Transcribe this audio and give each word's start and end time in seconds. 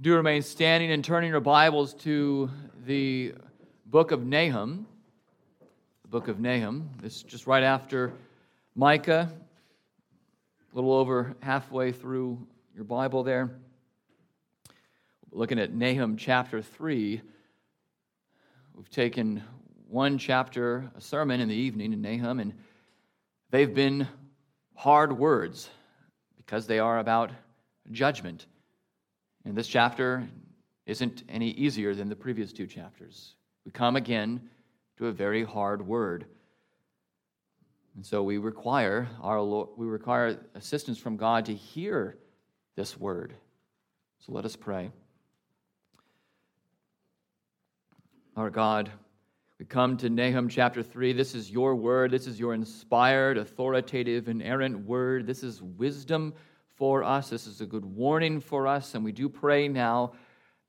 do 0.00 0.14
remain 0.16 0.42
standing 0.42 0.90
and 0.90 1.04
turning 1.04 1.30
your 1.30 1.40
Bibles 1.40 1.94
to 1.94 2.50
the 2.84 3.32
book 3.86 4.10
of 4.10 4.26
Nahum. 4.26 4.86
The 6.02 6.08
book 6.08 6.26
of 6.26 6.40
Nahum. 6.40 6.90
Is 7.04 7.22
just 7.22 7.46
right 7.46 7.62
after 7.62 8.12
Micah, 8.74 9.32
a 9.32 10.74
little 10.74 10.92
over 10.92 11.36
halfway 11.40 11.92
through 11.92 12.44
your 12.74 12.84
Bible 12.84 13.22
there. 13.22 13.50
Looking 15.30 15.60
at 15.60 15.72
Nahum 15.72 16.16
chapter 16.16 16.60
3. 16.60 17.20
We've 18.74 18.90
taken 18.90 19.44
one 19.88 20.18
chapter, 20.18 20.90
a 20.96 21.00
sermon 21.00 21.40
in 21.40 21.48
the 21.48 21.54
evening 21.54 21.92
in 21.92 22.02
Nahum, 22.02 22.40
and 22.40 22.52
they've 23.50 23.72
been 23.72 24.08
hard 24.74 25.16
words 25.16 25.70
because 26.36 26.66
they 26.66 26.80
are 26.80 26.98
about 26.98 27.30
judgment. 27.92 28.46
And 29.44 29.56
this 29.56 29.68
chapter 29.68 30.26
isn't 30.86 31.22
any 31.28 31.50
easier 31.50 31.94
than 31.94 32.08
the 32.08 32.16
previous 32.16 32.52
two 32.52 32.66
chapters. 32.66 33.34
We 33.64 33.72
come 33.72 33.96
again 33.96 34.48
to 34.98 35.06
a 35.06 35.12
very 35.12 35.44
hard 35.44 35.86
word. 35.86 36.26
And 37.96 38.04
so 38.04 38.22
we 38.22 38.38
require 38.38 39.08
our 39.22 39.40
Lord, 39.40 39.70
we 39.76 39.86
require 39.86 40.38
assistance 40.54 40.98
from 40.98 41.16
God 41.16 41.46
to 41.46 41.54
hear 41.54 42.16
this 42.76 42.98
word. 42.98 43.34
So 44.20 44.32
let 44.32 44.44
us 44.44 44.56
pray. 44.56 44.90
Our 48.36 48.50
God, 48.50 48.90
we 49.60 49.66
come 49.66 49.96
to 49.98 50.10
Nahum 50.10 50.48
chapter 50.48 50.82
3. 50.82 51.12
This 51.12 51.34
is 51.36 51.50
your 51.50 51.76
word. 51.76 52.10
This 52.10 52.26
is 52.26 52.40
your 52.40 52.52
inspired, 52.52 53.38
authoritative, 53.38 54.28
inerrant 54.28 54.84
word. 54.84 55.26
This 55.26 55.44
is 55.44 55.62
wisdom 55.62 56.34
for 56.76 57.04
us. 57.04 57.30
This 57.30 57.46
is 57.46 57.60
a 57.60 57.66
good 57.66 57.84
warning 57.84 58.40
for 58.40 58.66
us. 58.66 58.94
And 58.94 59.04
we 59.04 59.12
do 59.12 59.28
pray 59.28 59.68
now 59.68 60.12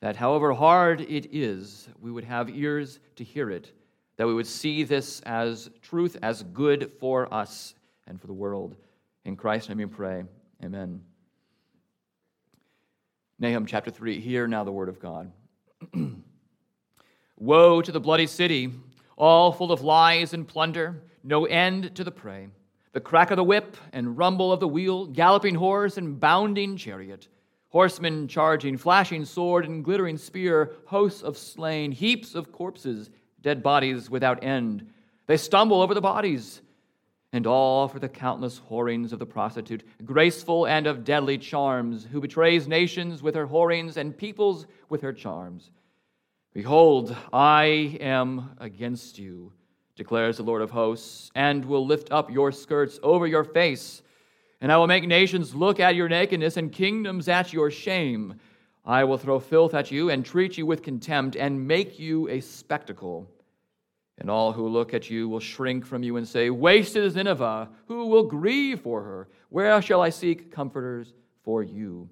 that 0.01 0.15
however 0.15 0.53
hard 0.53 1.01
it 1.01 1.29
is, 1.31 1.87
we 1.99 2.11
would 2.11 2.23
have 2.23 2.49
ears 2.49 2.99
to 3.15 3.23
hear 3.23 3.49
it, 3.49 3.71
that 4.17 4.27
we 4.27 4.33
would 4.33 4.47
see 4.47 4.83
this 4.83 5.21
as 5.21 5.69
truth, 5.81 6.17
as 6.21 6.43
good 6.43 6.91
for 6.99 7.33
us 7.33 7.73
and 8.07 8.19
for 8.19 8.27
the 8.27 8.33
world. 8.33 8.75
In 9.23 9.35
Christ's 9.35 9.69
name 9.69 9.79
we 9.79 9.85
pray. 9.85 10.23
Amen. 10.63 11.01
Nahum 13.39 13.65
chapter 13.65 13.91
3. 13.91 14.19
Hear 14.19 14.47
now 14.47 14.63
the 14.63 14.71
word 14.71 14.89
of 14.89 14.99
God. 14.99 15.31
Woe 17.37 17.81
to 17.81 17.91
the 17.91 17.99
bloody 17.99 18.27
city, 18.27 18.71
all 19.17 19.51
full 19.51 19.71
of 19.71 19.81
lies 19.81 20.33
and 20.33 20.47
plunder, 20.47 21.01
no 21.23 21.45
end 21.45 21.95
to 21.95 22.03
the 22.03 22.11
prey 22.11 22.47
the 22.95 23.01
crack 23.01 23.29
of 23.29 23.35
the 23.35 23.43
whip 23.43 23.75
and 23.91 24.17
rumble 24.17 24.53
of 24.53 24.61
the 24.61 24.67
wheel, 24.69 25.05
galloping 25.05 25.53
horse 25.53 25.97
and 25.97 26.17
bounding 26.17 26.77
chariot, 26.77 27.27
horsemen 27.67 28.25
charging, 28.25 28.77
flashing 28.77 29.25
sword 29.25 29.65
and 29.65 29.83
glittering 29.83 30.17
spear, 30.17 30.71
hosts 30.85 31.21
of 31.21 31.37
slain, 31.37 31.91
heaps 31.91 32.35
of 32.35 32.53
corpses, 32.53 33.09
dead 33.41 33.61
bodies 33.61 34.09
without 34.09 34.41
end. 34.45 34.89
They 35.27 35.35
stumble 35.35 35.81
over 35.81 35.93
the 35.93 35.99
bodies, 35.99 36.61
and 37.33 37.45
all 37.45 37.89
for 37.89 37.99
the 37.99 38.07
countless 38.07 38.59
whorings 38.59 39.11
of 39.11 39.19
the 39.19 39.25
prostitute, 39.25 39.83
graceful 40.05 40.65
and 40.65 40.87
of 40.87 41.03
deadly 41.03 41.37
charms, 41.37 42.07
who 42.09 42.21
betrays 42.21 42.65
nations 42.65 43.21
with 43.21 43.35
her 43.35 43.45
whorings 43.45 43.97
and 43.97 44.17
peoples 44.17 44.67
with 44.87 45.01
her 45.01 45.11
charms. 45.11 45.69
Behold, 46.53 47.13
I 47.33 47.97
am 47.99 48.51
against 48.57 49.19
you 49.19 49.51
declares 49.95 50.37
the 50.37 50.43
Lord 50.43 50.61
of 50.61 50.71
hosts, 50.71 51.31
and 51.35 51.63
will 51.63 51.85
lift 51.85 52.11
up 52.11 52.29
your 52.31 52.51
skirts 52.51 52.99
over 53.01 53.25
your 53.25 53.43
face. 53.43 54.01
And 54.61 54.71
I 54.71 54.77
will 54.77 54.87
make 54.87 55.07
nations 55.07 55.55
look 55.55 55.79
at 55.79 55.95
your 55.95 56.09
nakedness 56.09 56.57
and 56.57 56.71
kingdoms 56.71 57.27
at 57.27 57.53
your 57.53 57.71
shame. 57.71 58.39
I 58.85 59.03
will 59.03 59.17
throw 59.17 59.39
filth 59.39 59.73
at 59.73 59.91
you 59.91 60.09
and 60.09 60.25
treat 60.25 60.57
you 60.57 60.65
with 60.65 60.83
contempt 60.83 61.35
and 61.35 61.67
make 61.67 61.97
you 61.99 62.29
a 62.29 62.39
spectacle. 62.39 63.27
And 64.17 64.29
all 64.29 64.53
who 64.53 64.67
look 64.67 64.93
at 64.93 65.09
you 65.09 65.27
will 65.27 65.39
shrink 65.39 65.85
from 65.85 66.03
you 66.03 66.17
and 66.17 66.27
say, 66.27 66.49
Wasted 66.49 67.03
is 67.03 67.15
Nineveh. 67.15 67.69
Who 67.87 68.07
will 68.07 68.23
grieve 68.23 68.81
for 68.81 69.01
her? 69.01 69.27
Where 69.49 69.81
shall 69.81 70.01
I 70.01 70.09
seek 70.09 70.51
comforters 70.51 71.13
for 71.43 71.63
you? 71.63 72.09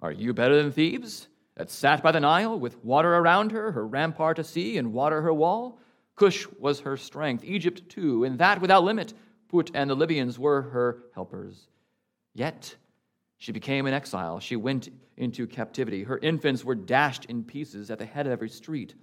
Are 0.00 0.12
you 0.12 0.32
better 0.32 0.62
than 0.62 0.72
Thebes, 0.72 1.28
that 1.56 1.70
sat 1.70 2.02
by 2.02 2.12
the 2.12 2.20
Nile 2.20 2.58
with 2.58 2.82
water 2.84 3.16
around 3.16 3.52
her, 3.52 3.72
her 3.72 3.86
rampart 3.86 4.38
a 4.38 4.44
sea, 4.44 4.78
and 4.78 4.92
water 4.92 5.22
her 5.22 5.34
wall? 5.34 5.79
Cush 6.20 6.46
was 6.58 6.80
her 6.80 6.98
strength, 6.98 7.44
Egypt 7.44 7.88
too, 7.88 8.24
and 8.24 8.38
that 8.38 8.60
without 8.60 8.84
limit. 8.84 9.14
Put 9.48 9.70
and 9.72 9.88
the 9.88 9.94
Libyans 9.94 10.38
were 10.38 10.60
her 10.60 11.04
helpers. 11.14 11.66
Yet 12.34 12.76
she 13.38 13.52
became 13.52 13.86
an 13.86 13.94
exile. 13.94 14.38
She 14.38 14.54
went 14.54 14.90
into 15.16 15.46
captivity. 15.46 16.02
Her 16.02 16.18
infants 16.18 16.62
were 16.62 16.74
dashed 16.74 17.24
in 17.24 17.42
pieces 17.42 17.90
at 17.90 17.98
the 17.98 18.04
head 18.04 18.26
of 18.26 18.32
every 18.32 18.50
street. 18.50 18.94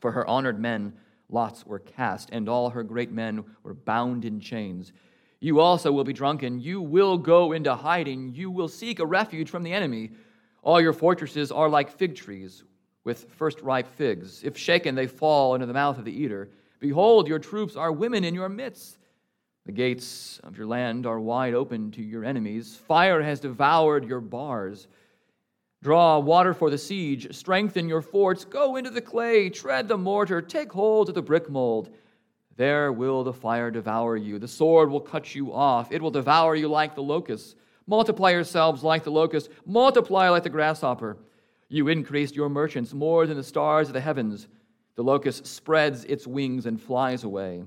For 0.00 0.12
her 0.12 0.26
honored 0.26 0.60
men, 0.60 0.92
lots 1.30 1.64
were 1.64 1.78
cast, 1.78 2.28
and 2.32 2.50
all 2.50 2.68
her 2.68 2.82
great 2.82 3.10
men 3.10 3.42
were 3.62 3.72
bound 3.72 4.26
in 4.26 4.38
chains. 4.38 4.92
You 5.40 5.60
also 5.60 5.90
will 5.90 6.04
be 6.04 6.12
drunken. 6.12 6.60
You 6.60 6.82
will 6.82 7.16
go 7.16 7.52
into 7.52 7.74
hiding. 7.74 8.34
You 8.34 8.50
will 8.50 8.68
seek 8.68 8.98
a 8.98 9.06
refuge 9.06 9.48
from 9.48 9.62
the 9.62 9.72
enemy. 9.72 10.10
All 10.62 10.82
your 10.82 10.92
fortresses 10.92 11.50
are 11.50 11.70
like 11.70 11.96
fig 11.96 12.14
trees 12.14 12.62
with 13.06 13.30
first 13.30 13.62
ripe 13.62 13.86
figs. 13.86 14.42
If 14.42 14.58
shaken, 14.58 14.96
they 14.96 15.06
fall 15.06 15.54
into 15.54 15.66
the 15.66 15.72
mouth 15.72 15.96
of 15.96 16.04
the 16.04 16.12
eater. 16.12 16.50
Behold, 16.80 17.28
your 17.28 17.38
troops 17.38 17.76
are 17.76 17.92
women 17.92 18.24
in 18.24 18.34
your 18.34 18.48
midst. 18.48 18.98
The 19.64 19.72
gates 19.72 20.40
of 20.42 20.58
your 20.58 20.66
land 20.66 21.06
are 21.06 21.20
wide 21.20 21.54
open 21.54 21.92
to 21.92 22.02
your 22.02 22.24
enemies. 22.24 22.76
Fire 22.88 23.22
has 23.22 23.38
devoured 23.38 24.04
your 24.04 24.20
bars. 24.20 24.88
Draw 25.84 26.18
water 26.18 26.52
for 26.52 26.68
the 26.68 26.78
siege. 26.78 27.32
Strengthen 27.34 27.88
your 27.88 28.02
forts. 28.02 28.44
Go 28.44 28.74
into 28.74 28.90
the 28.90 29.00
clay. 29.00 29.50
Tread 29.50 29.86
the 29.86 29.96
mortar. 29.96 30.42
Take 30.42 30.72
hold 30.72 31.08
of 31.08 31.14
the 31.14 31.22
brick 31.22 31.48
mold. 31.48 31.90
There 32.56 32.92
will 32.92 33.22
the 33.22 33.32
fire 33.32 33.70
devour 33.70 34.16
you. 34.16 34.40
The 34.40 34.48
sword 34.48 34.90
will 34.90 35.00
cut 35.00 35.32
you 35.32 35.52
off. 35.52 35.92
It 35.92 36.02
will 36.02 36.10
devour 36.10 36.56
you 36.56 36.66
like 36.66 36.96
the 36.96 37.02
locust. 37.02 37.54
Multiply 37.86 38.30
yourselves 38.30 38.82
like 38.82 39.04
the 39.04 39.12
locust. 39.12 39.48
Multiply 39.64 40.28
like 40.28 40.42
the 40.42 40.50
grasshopper. 40.50 41.18
You 41.68 41.88
increased 41.88 42.36
your 42.36 42.48
merchants 42.48 42.92
more 42.92 43.26
than 43.26 43.36
the 43.36 43.42
stars 43.42 43.88
of 43.88 43.94
the 43.94 44.00
heavens. 44.00 44.48
The 44.94 45.02
locust 45.02 45.46
spreads 45.46 46.04
its 46.04 46.26
wings 46.26 46.66
and 46.66 46.80
flies 46.80 47.24
away. 47.24 47.64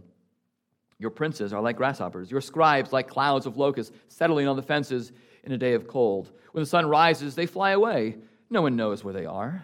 Your 0.98 1.12
princes 1.12 1.54
are 1.54 1.62
like 1.62 1.78
grasshoppers, 1.78 2.30
your 2.30 2.42
scribes 2.42 2.92
like 2.92 3.08
clouds 3.08 3.46
of 3.46 3.58
locusts 3.58 3.96
settling 4.10 4.48
on 4.48 4.58
the 4.58 4.62
fences 4.62 5.12
in 5.44 5.52
a 5.52 5.58
day 5.58 5.74
of 5.74 5.88
cold. 5.88 6.32
When 6.52 6.62
the 6.62 6.70
sun 6.70 6.88
rises, 6.88 7.36
they 7.36 7.46
fly 7.46 7.72
away. 7.72 8.18
No 8.50 8.62
one 8.62 8.76
knows 8.76 9.04
where 9.04 9.14
they 9.14 9.26
are. 9.26 9.64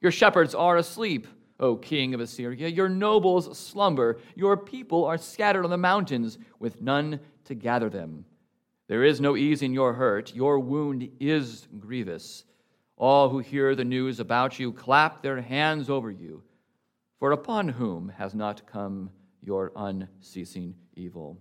Your 0.00 0.12
shepherds 0.12 0.54
are 0.54 0.76
asleep, 0.76 1.26
O 1.58 1.76
king 1.76 2.14
of 2.14 2.20
Assyria. 2.20 2.68
Your 2.68 2.88
nobles 2.88 3.56
slumber. 3.58 4.18
Your 4.34 4.56
people 4.56 5.04
are 5.04 5.18
scattered 5.18 5.64
on 5.64 5.70
the 5.70 5.78
mountains 5.78 6.38
with 6.58 6.82
none 6.82 7.20
to 7.44 7.54
gather 7.54 7.88
them. 7.88 8.24
There 8.88 9.04
is 9.04 9.20
no 9.20 9.36
ease 9.36 9.62
in 9.62 9.72
your 9.72 9.94
hurt. 9.94 10.34
Your 10.34 10.58
wound 10.58 11.10
is 11.20 11.66
grievous. 11.78 12.44
All 12.98 13.28
who 13.28 13.38
hear 13.38 13.74
the 13.74 13.84
news 13.84 14.18
about 14.20 14.58
you 14.58 14.72
clap 14.72 15.22
their 15.22 15.40
hands 15.40 15.88
over 15.88 16.10
you. 16.10 16.42
For 17.20 17.32
upon 17.32 17.68
whom 17.68 18.10
has 18.18 18.34
not 18.34 18.66
come 18.66 19.10
your 19.42 19.72
unceasing 19.74 20.74
evil? 20.94 21.38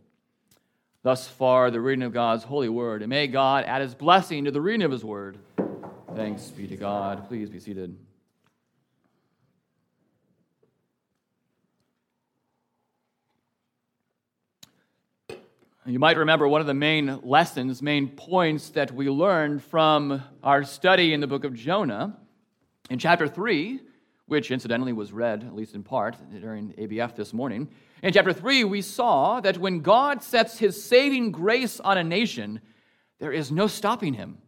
Thus 1.01 1.27
far, 1.27 1.71
the 1.71 1.81
reading 1.81 2.03
of 2.03 2.13
God's 2.13 2.43
holy 2.43 2.69
word. 2.69 3.01
And 3.01 3.09
may 3.09 3.27
God 3.27 3.65
add 3.65 3.81
his 3.81 3.95
blessing 3.95 4.45
to 4.45 4.51
the 4.51 4.61
reading 4.61 4.83
of 4.83 4.91
his 4.91 5.03
word. 5.03 5.39
Thanks 6.15 6.47
be 6.49 6.67
to 6.67 6.77
God. 6.77 7.27
Please 7.27 7.49
be 7.49 7.59
seated. 7.59 7.97
You 15.87 15.99
might 15.99 16.17
remember 16.17 16.49
one 16.49 16.59
of 16.59 16.67
the 16.67 16.73
main 16.73 17.21
lessons, 17.23 17.81
main 17.81 18.09
points 18.09 18.71
that 18.71 18.91
we 18.91 19.09
learned 19.09 19.63
from 19.63 20.21
our 20.43 20.65
study 20.65 21.13
in 21.13 21.21
the 21.21 21.27
book 21.27 21.45
of 21.45 21.53
Jonah 21.53 22.17
in 22.89 22.99
chapter 22.99 23.25
3, 23.25 23.79
which 24.25 24.51
incidentally 24.51 24.91
was 24.91 25.13
read, 25.13 25.45
at 25.45 25.55
least 25.55 25.75
in 25.75 25.83
part, 25.83 26.17
during 26.41 26.73
ABF 26.73 27.15
this 27.15 27.31
morning. 27.31 27.69
In 28.03 28.11
chapter 28.11 28.33
3, 28.33 28.65
we 28.65 28.81
saw 28.81 29.39
that 29.39 29.59
when 29.59 29.79
God 29.79 30.21
sets 30.21 30.59
his 30.59 30.83
saving 30.83 31.31
grace 31.31 31.79
on 31.79 31.97
a 31.97 32.03
nation, 32.03 32.59
there 33.19 33.31
is 33.31 33.49
no 33.49 33.67
stopping 33.67 34.13
him. 34.13 34.39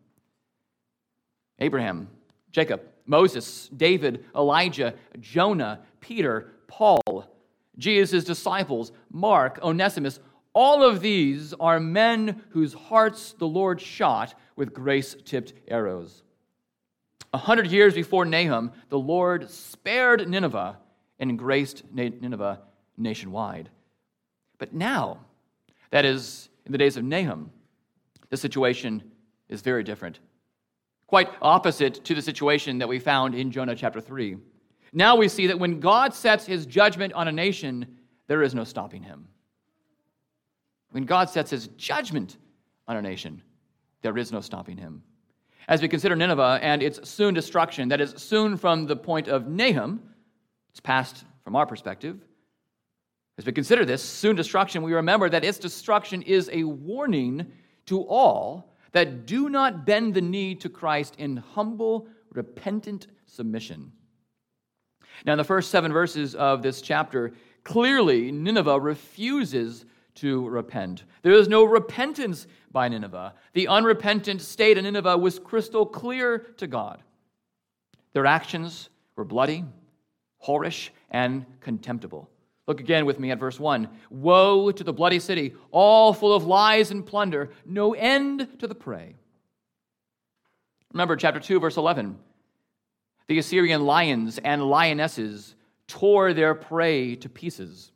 Abraham, 1.59 2.09
Jacob, 2.51 2.81
Moses, 3.05 3.69
David, 3.69 4.25
Elijah, 4.35 4.93
Jonah, 5.21 5.79
Peter, 6.01 6.51
Paul, 6.67 6.99
Jesus' 7.77 8.25
disciples, 8.25 8.91
Mark, 9.09 9.57
Onesimus, 9.63 10.19
all 10.59 10.83
of 10.83 10.99
these 10.99 11.53
are 11.57 11.79
men 11.79 12.43
whose 12.49 12.73
hearts 12.73 13.31
the 13.31 13.47
Lord 13.47 13.79
shot 13.79 14.33
with 14.57 14.73
grace 14.73 15.15
tipped 15.23 15.53
arrows. 15.69 16.21
A 17.33 17.37
hundred 17.37 17.67
years 17.67 17.93
before 17.93 18.25
Nahum, 18.25 18.73
the 18.89 18.99
Lord 18.99 19.49
spared 19.49 20.27
Nineveh 20.27 20.77
and 21.17 21.39
graced 21.39 21.83
Nineveh 21.93 22.59
nationwide. 22.97 23.69
But 24.57 24.73
now, 24.73 25.19
that 25.91 26.03
is, 26.03 26.49
in 26.65 26.73
the 26.73 26.77
days 26.77 26.97
of 26.97 27.05
Nahum, 27.05 27.51
the 28.29 28.35
situation 28.35 29.01
is 29.47 29.61
very 29.61 29.85
different. 29.85 30.19
quite 31.07 31.29
opposite 31.41 32.03
to 32.03 32.13
the 32.13 32.21
situation 32.21 32.79
that 32.79 32.89
we 32.89 32.99
found 32.99 33.33
in 33.33 33.49
Jonah 33.49 33.75
chapter 33.75 34.01
3. 34.01 34.35
Now 34.91 35.15
we 35.15 35.29
see 35.29 35.47
that 35.47 35.57
when 35.57 35.79
God 35.79 36.13
sets 36.13 36.45
his 36.45 36.65
judgment 36.65 37.13
on 37.13 37.29
a 37.29 37.31
nation, 37.31 37.97
there 38.27 38.43
is 38.43 38.53
no 38.53 38.65
stopping 38.65 39.03
him. 39.03 39.29
When 40.91 41.05
God 41.05 41.29
sets 41.29 41.51
his 41.51 41.67
judgment 41.69 42.37
on 42.87 42.97
a 42.97 43.01
nation, 43.01 43.41
there 44.01 44.17
is 44.17 44.31
no 44.31 44.41
stopping 44.41 44.77
him. 44.77 45.03
As 45.67 45.81
we 45.81 45.87
consider 45.87 46.15
Nineveh 46.15 46.59
and 46.61 46.81
its 46.81 47.07
soon 47.07 47.33
destruction, 47.33 47.89
that 47.89 48.01
is 48.01 48.13
soon 48.17 48.57
from 48.57 48.87
the 48.87 48.95
point 48.95 49.27
of 49.27 49.47
Nahum, 49.47 50.01
it's 50.71 50.79
past 50.79 51.25
from 51.43 51.55
our 51.55 51.65
perspective. 51.65 52.25
As 53.37 53.45
we 53.45 53.51
consider 53.51 53.85
this 53.85 54.03
soon 54.03 54.35
destruction, 54.35 54.81
we 54.81 54.93
remember 54.93 55.29
that 55.29 55.45
its 55.45 55.59
destruction 55.59 56.23
is 56.23 56.49
a 56.51 56.63
warning 56.63 57.51
to 57.85 58.01
all 58.01 58.73
that 58.91 59.25
do 59.25 59.49
not 59.49 59.85
bend 59.85 60.13
the 60.13 60.21
knee 60.21 60.55
to 60.55 60.69
Christ 60.69 61.15
in 61.17 61.37
humble, 61.37 62.07
repentant 62.33 63.07
submission. 63.27 63.91
Now, 65.25 65.33
in 65.33 65.37
the 65.37 65.43
first 65.43 65.69
seven 65.69 65.93
verses 65.93 66.33
of 66.35 66.61
this 66.61 66.81
chapter, 66.81 67.33
clearly 67.63 68.31
Nineveh 68.31 68.79
refuses 68.79 69.85
to 70.19 70.47
repent. 70.49 71.03
There 71.21 71.33
is 71.33 71.47
no 71.47 71.63
repentance 71.63 72.47
by 72.71 72.87
Nineveh. 72.87 73.33
The 73.53 73.67
unrepentant 73.67 74.41
state 74.41 74.77
of 74.77 74.83
Nineveh 74.83 75.17
was 75.17 75.39
crystal 75.39 75.85
clear 75.85 76.39
to 76.57 76.67
God. 76.67 77.01
Their 78.13 78.25
actions 78.25 78.89
were 79.15 79.25
bloody, 79.25 79.63
whorish, 80.45 80.89
and 81.09 81.45
contemptible. 81.61 82.29
Look 82.67 82.79
again 82.79 83.05
with 83.05 83.19
me 83.19 83.31
at 83.31 83.39
verse 83.39 83.59
1. 83.59 83.89
Woe 84.09 84.71
to 84.71 84.83
the 84.83 84.93
bloody 84.93 85.19
city, 85.19 85.55
all 85.71 86.13
full 86.13 86.33
of 86.33 86.45
lies 86.45 86.91
and 86.91 87.05
plunder, 87.05 87.49
no 87.65 87.93
end 87.93 88.59
to 88.59 88.67
the 88.67 88.75
prey. 88.75 89.15
Remember 90.93 91.15
chapter 91.15 91.39
2, 91.39 91.59
verse 91.59 91.77
11. 91.77 92.17
The 93.27 93.39
Assyrian 93.39 93.85
lions 93.85 94.39
and 94.39 94.63
lionesses 94.69 95.55
tore 95.87 96.33
their 96.33 96.55
prey 96.55 97.15
to 97.15 97.29
pieces. 97.29 97.91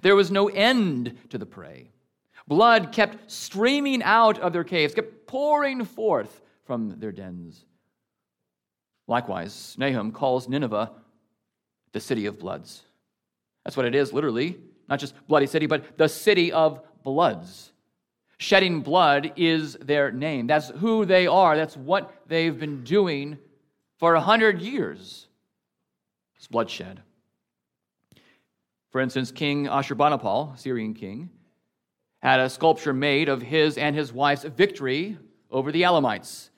There 0.00 0.16
was 0.16 0.30
no 0.30 0.48
end 0.48 1.16
to 1.30 1.38
the 1.38 1.46
prey. 1.46 1.90
Blood 2.48 2.92
kept 2.92 3.30
streaming 3.30 4.02
out 4.02 4.38
of 4.38 4.52
their 4.52 4.64
caves, 4.64 4.94
kept 4.94 5.26
pouring 5.26 5.84
forth 5.84 6.40
from 6.64 6.98
their 6.98 7.12
dens. 7.12 7.64
Likewise, 9.06 9.76
Nahum 9.78 10.12
calls 10.12 10.48
Nineveh 10.48 10.90
the 11.92 12.00
city 12.00 12.26
of 12.26 12.38
bloods. 12.38 12.82
That's 13.64 13.76
what 13.76 13.86
it 13.86 13.94
is, 13.94 14.12
literally. 14.12 14.58
Not 14.88 14.98
just 14.98 15.14
bloody 15.28 15.46
city, 15.46 15.66
but 15.66 15.98
the 15.98 16.08
city 16.08 16.52
of 16.52 16.80
bloods. 17.02 17.72
Shedding 18.38 18.80
blood 18.80 19.32
is 19.36 19.74
their 19.74 20.10
name. 20.10 20.46
That's 20.46 20.70
who 20.70 21.04
they 21.04 21.26
are. 21.26 21.56
That's 21.56 21.76
what 21.76 22.12
they've 22.26 22.58
been 22.58 22.82
doing 22.82 23.38
for 23.98 24.14
a 24.14 24.20
hundred 24.20 24.60
years. 24.60 25.28
It's 26.36 26.48
bloodshed. 26.48 27.02
For 28.92 29.00
instance, 29.00 29.32
King 29.32 29.64
Ashurbanipal, 29.68 30.58
Syrian 30.58 30.92
king, 30.92 31.30
had 32.20 32.40
a 32.40 32.50
sculpture 32.50 32.92
made 32.92 33.30
of 33.30 33.40
his 33.40 33.78
and 33.78 33.96
his 33.96 34.12
wife's 34.12 34.44
victory 34.44 35.16
over 35.50 35.72
the 35.72 35.82
Elamites. 35.82 36.50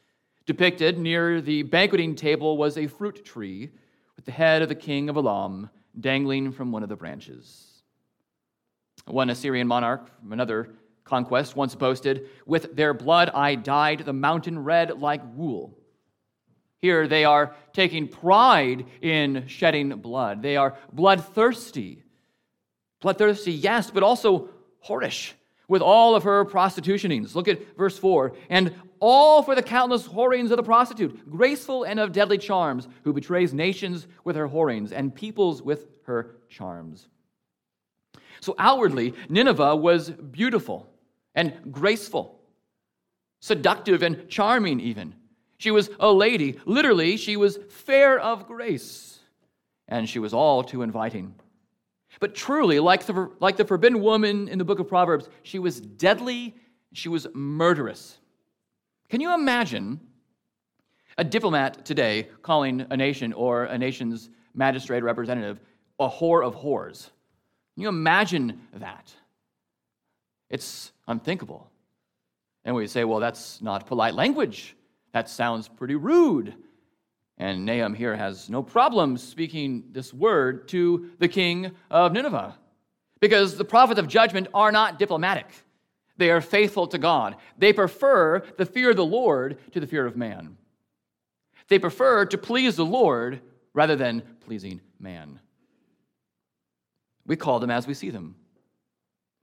Depicted 0.45 0.99
near 0.99 1.41
the 1.41 1.63
banqueting 1.63 2.17
table 2.17 2.57
was 2.57 2.77
a 2.77 2.89
fruit 2.89 3.25
tree 3.25 3.71
with 4.17 4.25
the 4.25 4.33
head 4.33 4.63
of 4.63 4.69
the 4.69 4.75
king 4.75 5.09
of 5.09 5.17
Elam 5.17 5.71
dangling 5.99 6.51
from 6.51 6.73
one 6.73 6.83
of 6.83 6.89
the 6.89 6.97
branches. 6.97 7.83
One 9.07 9.31
Assyrian 9.31 9.69
monarch 9.69 10.11
from 10.21 10.33
another 10.33 10.75
conquest 11.05 11.55
once 11.55 11.77
boasted, 11.77 12.29
With 12.47 12.75
their 12.75 12.95
blood 12.95 13.31
I 13.31 13.55
dyed 13.55 14.01
the 14.01 14.13
mountain 14.13 14.59
red 14.59 15.01
like 15.01 15.23
wool. 15.37 15.79
Here 16.83 17.07
they 17.07 17.25
are 17.25 17.55
taking 17.73 18.09
pride 18.09 18.87
in 19.01 19.47
shedding 19.47 19.91
blood. 19.91 20.43
They 20.43 20.57
are 20.57 20.77
bloodthirsty 20.93 22.04
Bloodthirsty, 23.05 23.53
yes, 23.53 23.91
but 23.91 24.03
also 24.03 24.49
whorish 24.89 25.35
with 25.69 25.83
all 25.83 26.17
of 26.17 26.23
her 26.23 26.43
prostitutionings. 26.47 27.37
Look 27.37 27.49
at 27.49 27.77
verse 27.77 27.99
4. 27.99 28.33
And 28.49 28.75
all 28.99 29.43
for 29.43 29.55
the 29.55 29.63
countless 29.63 30.07
whorings 30.07 30.51
of 30.51 30.57
the 30.57 30.63
prostitute, 30.63 31.31
graceful 31.31 31.85
and 31.85 32.01
of 32.01 32.13
deadly 32.13 32.39
charms, 32.39 32.89
who 33.03 33.13
betrays 33.13 33.53
nations 33.53 34.07
with 34.25 34.37
her 34.37 34.49
whorings 34.49 34.91
and 34.91 35.15
peoples 35.15 35.63
with 35.63 35.87
her 36.05 36.37
charms. 36.49 37.09
So 38.41 38.55
outwardly, 38.59 39.13
Nineveh 39.29 39.77
was 39.77 40.09
beautiful 40.09 40.89
and 41.35 41.53
graceful, 41.71 42.41
seductive 43.41 44.03
and 44.03 44.31
charming, 44.31 44.81
even. 44.81 45.15
She 45.59 45.71
was 45.71 45.91
a 46.01 46.11
lady. 46.11 46.59
Literally, 46.65 47.19
she 47.19 47.37
was 47.37 47.59
fair 47.69 48.19
of 48.19 48.47
grace, 48.47 49.19
and 49.89 50.09
she 50.09 50.19
was 50.19 50.33
all 50.33 50.65
too 50.65 50.81
inviting. 50.81 51.35
But 52.21 52.35
truly, 52.35 52.81
like 52.81 53.07
the, 53.07 53.31
like 53.41 53.57
the 53.57 53.65
forbidden 53.65 54.01
woman 54.01 54.49
in 54.49 54.59
the 54.59 54.65
book 54.65 54.79
of 54.79 54.89
Proverbs, 54.89 55.29
she 55.43 55.59
was 55.59 55.81
deadly, 55.81 56.55
she 56.93 57.09
was 57.09 57.27
murderous. 57.35 58.19
Can 59.09 59.21
you 59.21 59.35
imagine 59.35 60.01
a 61.19 61.25
diplomat 61.25 61.85
today 61.85 62.29
calling 62.43 62.87
a 62.91 62.97
nation 62.97 63.33
or 63.33 63.65
a 63.65 63.79
nation's 63.79 64.31
magistrate 64.55 65.03
representative 65.03 65.61
a 66.01 66.09
whore 66.09 66.45
of 66.45 66.57
whores? 66.57 67.11
Can 67.75 67.83
you 67.83 67.89
imagine 67.89 68.61
that? 68.75 69.13
It's 70.51 70.93
unthinkable. 71.09 71.71
And 72.65 72.75
we 72.75 72.87
say, 72.87 73.05
well, 73.05 73.21
that's 73.21 73.61
not 73.61 73.87
polite 73.87 74.15
language. 74.15 74.77
That 75.13 75.29
sounds 75.29 75.69
pretty 75.69 75.97
rude. 75.97 76.55
And 77.39 77.67
Nahum 77.67 77.95
here 77.95 78.17
has 78.17 78.49
no 78.49 78.63
problem 78.63 79.17
speaking 79.17 79.85
this 79.91 80.15
word 80.15 80.69
to 80.69 81.11
the 81.19 81.29
king 81.29 81.73
of 81.91 82.13
Nineveh 82.13 82.57
because 83.21 83.57
the 83.57 83.65
prophets 83.65 83.99
of 83.99 84.07
judgment 84.07 84.49
are 84.55 84.71
not 84.71 84.99
diplomatic. 84.99 85.47
They 86.17 86.31
are 86.31 86.41
faithful 86.41 86.87
to 86.89 86.99
God. 86.99 87.37
They 87.59 87.73
prefer 87.73 88.43
the 88.57 88.67
fear 88.67 88.91
of 88.91 88.97
the 88.97 89.05
Lord 89.05 89.59
to 89.73 89.81
the 89.81 89.87
fear 89.87 90.07
of 90.07 90.17
man. 90.17 90.57
They 91.69 91.79
prefer 91.79 92.25
to 92.27 92.39
please 92.39 92.77
the 92.77 92.85
Lord 92.85 93.41
rather 93.73 93.97
than 93.97 94.23
pleasing 94.41 94.81
man. 95.01 95.41
We 97.27 97.37
call 97.37 97.59
them 97.59 97.71
as 97.71 97.87
we 97.87 97.95
see 97.95 98.11
them. 98.11 98.37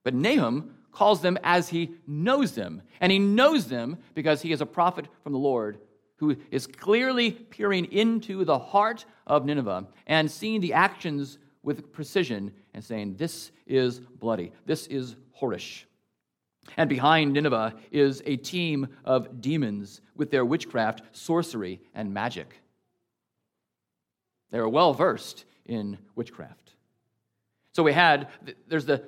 But 0.04 0.14
Nahum 0.14 0.76
calls 0.92 1.22
them 1.22 1.38
as 1.44 1.70
he 1.70 1.96
knows 2.08 2.54
them. 2.54 2.84
And 3.02 3.12
he 3.12 3.20
knows 3.20 3.68
them 3.68 3.98
because 4.14 4.42
he 4.42 4.52
is 4.52 4.62
a 4.62 4.66
prophet 4.66 5.08
from 5.24 5.34
the 5.34 5.40
Lord 5.40 5.80
who 6.22 6.38
is 6.52 6.68
clearly 6.68 7.32
peering 7.32 7.92
into 7.92 8.46
the 8.46 8.60
heart 8.60 9.06
of 9.26 9.44
Nineveh 9.44 9.88
and 10.06 10.30
seeing 10.30 10.62
the 10.62 10.72
actions 10.72 11.40
with 11.64 11.92
precision 11.92 12.54
and 12.76 12.84
saying, 12.84 13.16
This 13.16 13.52
is 13.66 14.00
bloody, 14.00 14.52
this 14.68 14.86
is 14.86 15.16
whorish. 15.42 15.86
And 16.78 16.88
behind 16.88 17.34
Nineveh 17.34 17.74
is 17.92 18.22
a 18.28 18.38
team 18.38 18.88
of 19.04 19.42
demons 19.42 20.02
with 20.16 20.30
their 20.30 20.46
witchcraft, 20.46 21.02
sorcery, 21.12 21.82
and 21.96 22.14
magic. 22.14 22.62
They 24.52 24.60
are 24.60 24.70
well 24.70 24.94
versed 24.94 25.46
in 25.66 25.98
witchcraft. 26.16 26.74
So 27.74 27.82
we 27.82 27.94
had, 27.94 28.28
there's 28.68 28.86
the, 28.86 29.06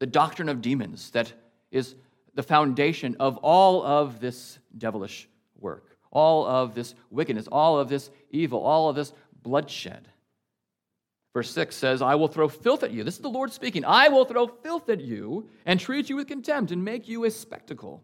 the 0.00 0.06
doctrine 0.06 0.50
of 0.50 0.60
demons 0.60 1.12
that 1.12 1.32
is 1.70 1.94
the 2.34 2.42
foundation 2.42 3.16
of 3.18 3.38
all 3.38 3.82
of 3.82 4.20
this 4.20 4.58
devilish 4.76 5.28
work. 5.58 5.96
All 6.10 6.46
of 6.46 6.74
this 6.74 6.94
wickedness, 7.10 7.48
all 7.50 7.78
of 7.78 7.88
this 7.88 8.10
evil, 8.30 8.60
all 8.60 8.88
of 8.88 8.96
this 8.96 9.12
bloodshed. 9.42 10.08
Verse 11.34 11.50
6 11.50 11.76
says, 11.76 12.02
I 12.02 12.14
will 12.14 12.28
throw 12.28 12.48
filth 12.48 12.82
at 12.82 12.90
you. 12.90 13.04
This 13.04 13.16
is 13.16 13.20
the 13.20 13.28
Lord 13.28 13.52
speaking. 13.52 13.84
I 13.84 14.08
will 14.08 14.24
throw 14.24 14.46
filth 14.46 14.88
at 14.88 15.00
you 15.00 15.48
and 15.66 15.78
treat 15.78 16.08
you 16.08 16.16
with 16.16 16.26
contempt 16.26 16.72
and 16.72 16.84
make 16.84 17.08
you 17.08 17.24
a 17.24 17.30
spectacle. 17.30 18.02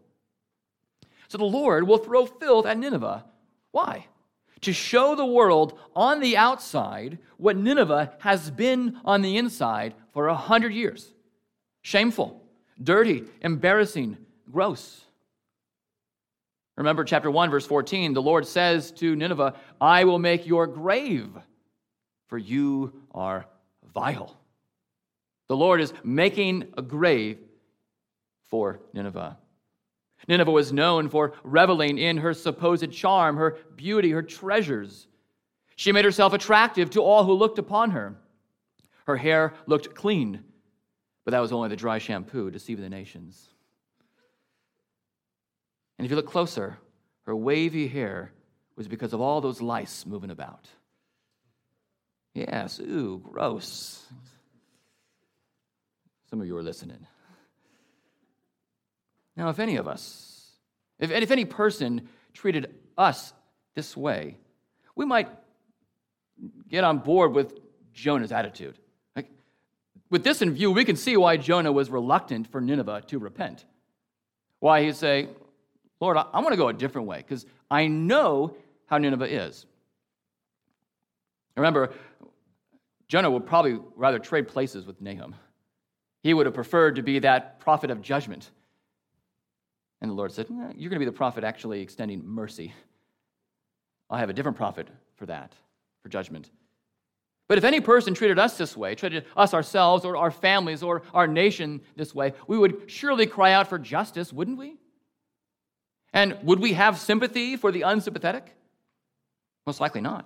So 1.27 1.37
the 1.37 1.45
Lord 1.45 1.87
will 1.87 1.97
throw 1.97 2.25
filth 2.25 2.65
at 2.65 2.77
Nineveh. 2.77 3.25
Why? 3.71 4.07
To 4.61 4.73
show 4.73 5.15
the 5.15 5.25
world 5.25 5.77
on 5.95 6.19
the 6.19 6.37
outside 6.37 7.17
what 7.37 7.57
Nineveh 7.57 8.13
has 8.19 8.51
been 8.51 8.99
on 9.03 9.21
the 9.21 9.37
inside 9.37 9.95
for 10.13 10.27
a 10.27 10.35
hundred 10.35 10.73
years 10.73 11.11
shameful, 11.81 12.41
dirty, 12.81 13.25
embarrassing, 13.41 14.17
gross. 14.51 15.04
Remember 16.77 17.03
chapter 17.05 17.31
1, 17.31 17.49
verse 17.49 17.65
14, 17.65 18.13
the 18.13 18.21
Lord 18.21 18.45
says 18.45 18.91
to 18.93 19.15
Nineveh, 19.15 19.55
I 19.79 20.03
will 20.03 20.19
make 20.19 20.45
your 20.45 20.67
grave, 20.67 21.29
for 22.27 22.37
you 22.37 22.93
are 23.11 23.45
vile. 23.93 24.35
The 25.47 25.55
Lord 25.55 25.79
is 25.79 25.93
making 26.03 26.73
a 26.77 26.81
grave 26.81 27.39
for 28.47 28.81
Nineveh. 28.93 29.37
Nineveh 30.27 30.51
was 30.51 30.73
known 30.73 31.07
for 31.07 31.33
reveling 31.43 31.97
in 31.97 32.17
her 32.17 32.33
supposed 32.33 32.91
charm, 32.91 33.37
her 33.37 33.57
beauty, 33.75 34.11
her 34.11 34.23
treasures. 34.23 35.07
She 35.75 35.91
made 35.91 36.05
herself 36.05 36.33
attractive 36.33 36.89
to 36.91 37.01
all 37.01 37.23
who 37.23 37.33
looked 37.33 37.59
upon 37.59 37.91
her. 37.91 38.15
Her 39.05 39.17
hair 39.17 39.53
looked 39.67 39.93
clean, 39.93 40.43
but 41.23 41.31
that 41.31 41.39
was 41.39 41.51
only 41.51 41.69
the 41.69 41.75
dry 41.75 41.99
shampoo 41.99 42.49
deceiving 42.49 42.83
the 42.83 42.89
nations. 42.89 43.49
And 45.97 46.05
if 46.05 46.11
you 46.11 46.15
look 46.15 46.29
closer, 46.29 46.77
her 47.23 47.35
wavy 47.35 47.87
hair 47.87 48.31
was 48.75 48.87
because 48.87 49.13
of 49.13 49.21
all 49.21 49.41
those 49.41 49.61
lice 49.61 50.05
moving 50.05 50.29
about. 50.29 50.67
Yes, 52.33 52.79
ooh, 52.79 53.21
gross. 53.23 54.05
Some 56.29 56.41
of 56.41 56.47
you 56.47 56.57
are 56.57 56.63
listening. 56.63 57.07
Now, 59.37 59.49
if 59.49 59.59
any 59.59 59.77
of 59.77 59.87
us, 59.87 60.51
if, 60.99 61.11
if 61.11 61.31
any 61.31 61.45
person 61.45 62.09
treated 62.33 62.73
us 62.97 63.33
this 63.73 63.95
way, 63.95 64.37
we 64.95 65.05
might 65.05 65.29
get 66.67 66.83
on 66.83 66.99
board 66.99 67.33
with 67.33 67.53
Jonah's 67.93 68.31
attitude. 68.31 68.77
Like, 69.15 69.29
with 70.09 70.23
this 70.23 70.41
in 70.41 70.53
view, 70.53 70.71
we 70.71 70.83
can 70.83 70.95
see 70.97 71.15
why 71.15 71.37
Jonah 71.37 71.71
was 71.71 71.89
reluctant 71.89 72.47
for 72.51 72.59
Nineveh 72.59 73.03
to 73.07 73.19
repent. 73.19 73.65
Why 74.59 74.83
he'd 74.83 74.95
say, 74.95 75.29
Lord, 75.99 76.17
I, 76.17 76.25
I 76.33 76.39
want 76.39 76.51
to 76.51 76.57
go 76.57 76.67
a 76.67 76.73
different 76.73 77.07
way 77.07 77.17
because 77.17 77.45
I 77.69 77.87
know 77.87 78.55
how 78.87 78.97
Nineveh 78.97 79.25
is. 79.25 79.65
Remember, 81.55 81.93
Jonah 83.07 83.31
would 83.31 83.45
probably 83.45 83.79
rather 83.95 84.19
trade 84.19 84.47
places 84.47 84.85
with 84.85 85.01
Nahum. 85.01 85.35
He 86.23 86.33
would 86.33 86.45
have 86.45 86.55
preferred 86.55 86.95
to 86.95 87.03
be 87.03 87.19
that 87.19 87.59
prophet 87.59 87.91
of 87.91 88.01
judgment. 88.01 88.49
And 90.01 90.09
the 90.09 90.15
Lord 90.15 90.31
said, 90.31 90.47
You're 90.49 90.89
going 90.89 90.91
to 90.91 90.99
be 90.99 91.05
the 91.05 91.11
prophet 91.11 91.43
actually 91.43 91.81
extending 91.81 92.25
mercy. 92.25 92.73
I 94.09 94.19
have 94.19 94.29
a 94.29 94.33
different 94.33 94.57
prophet 94.57 94.87
for 95.15 95.25
that, 95.27 95.53
for 96.03 96.09
judgment. 96.09 96.49
But 97.47 97.57
if 97.57 97.63
any 97.63 97.79
person 97.79 98.13
treated 98.13 98.39
us 98.39 98.57
this 98.57 98.75
way, 98.75 98.95
treated 98.95 99.25
us 99.37 99.53
ourselves 99.53 100.03
or 100.03 100.17
our 100.17 100.31
families 100.31 100.81
or 100.81 101.03
our 101.13 101.27
nation 101.27 101.81
this 101.95 102.13
way, 102.13 102.33
we 102.47 102.57
would 102.57 102.83
surely 102.87 103.27
cry 103.27 103.53
out 103.53 103.67
for 103.67 103.77
justice, 103.77 104.33
wouldn't 104.33 104.57
we? 104.57 104.77
And 106.15 106.37
would 106.43 106.61
we 106.61 106.73
have 106.73 106.97
sympathy 106.97 107.57
for 107.57 107.73
the 107.73 107.81
unsympathetic? 107.81 108.55
Most 109.67 109.81
likely 109.81 109.99
not. 109.99 110.25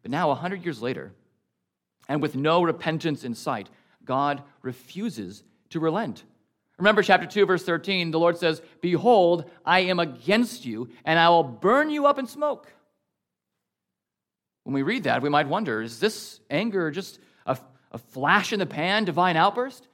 But 0.00 0.10
now, 0.10 0.30
a 0.30 0.34
hundred 0.34 0.64
years 0.64 0.80
later, 0.80 1.12
and 2.08 2.22
with 2.22 2.34
no 2.34 2.62
repentance 2.62 3.24
in 3.24 3.34
sight, 3.34 3.68
God 4.06 4.42
refuses 4.62 5.44
to 5.68 5.80
relent. 5.80 6.24
Remember 6.78 7.02
chapter 7.02 7.26
2, 7.26 7.44
verse 7.44 7.62
13, 7.62 8.10
the 8.10 8.18
Lord 8.18 8.38
says, 8.38 8.62
Behold, 8.80 9.48
I 9.66 9.80
am 9.80 10.00
against 10.00 10.64
you, 10.64 10.88
and 11.04 11.18
I 11.18 11.28
will 11.28 11.44
burn 11.44 11.90
you 11.90 12.06
up 12.06 12.18
in 12.18 12.26
smoke. 12.26 12.72
When 14.64 14.72
we 14.72 14.82
read 14.82 15.04
that, 15.04 15.20
we 15.20 15.28
might 15.28 15.46
wonder 15.46 15.82
is 15.82 16.00
this 16.00 16.40
anger 16.50 16.90
just 16.90 17.18
a, 17.44 17.58
a 17.92 17.98
flash 17.98 18.54
in 18.54 18.60
the 18.60 18.66
pan 18.66 19.04
divine 19.04 19.36
outburst? 19.36 19.86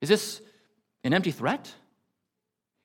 Is 0.00 0.08
this 0.08 0.40
an 1.02 1.12
empty 1.12 1.32
threat? 1.32 1.74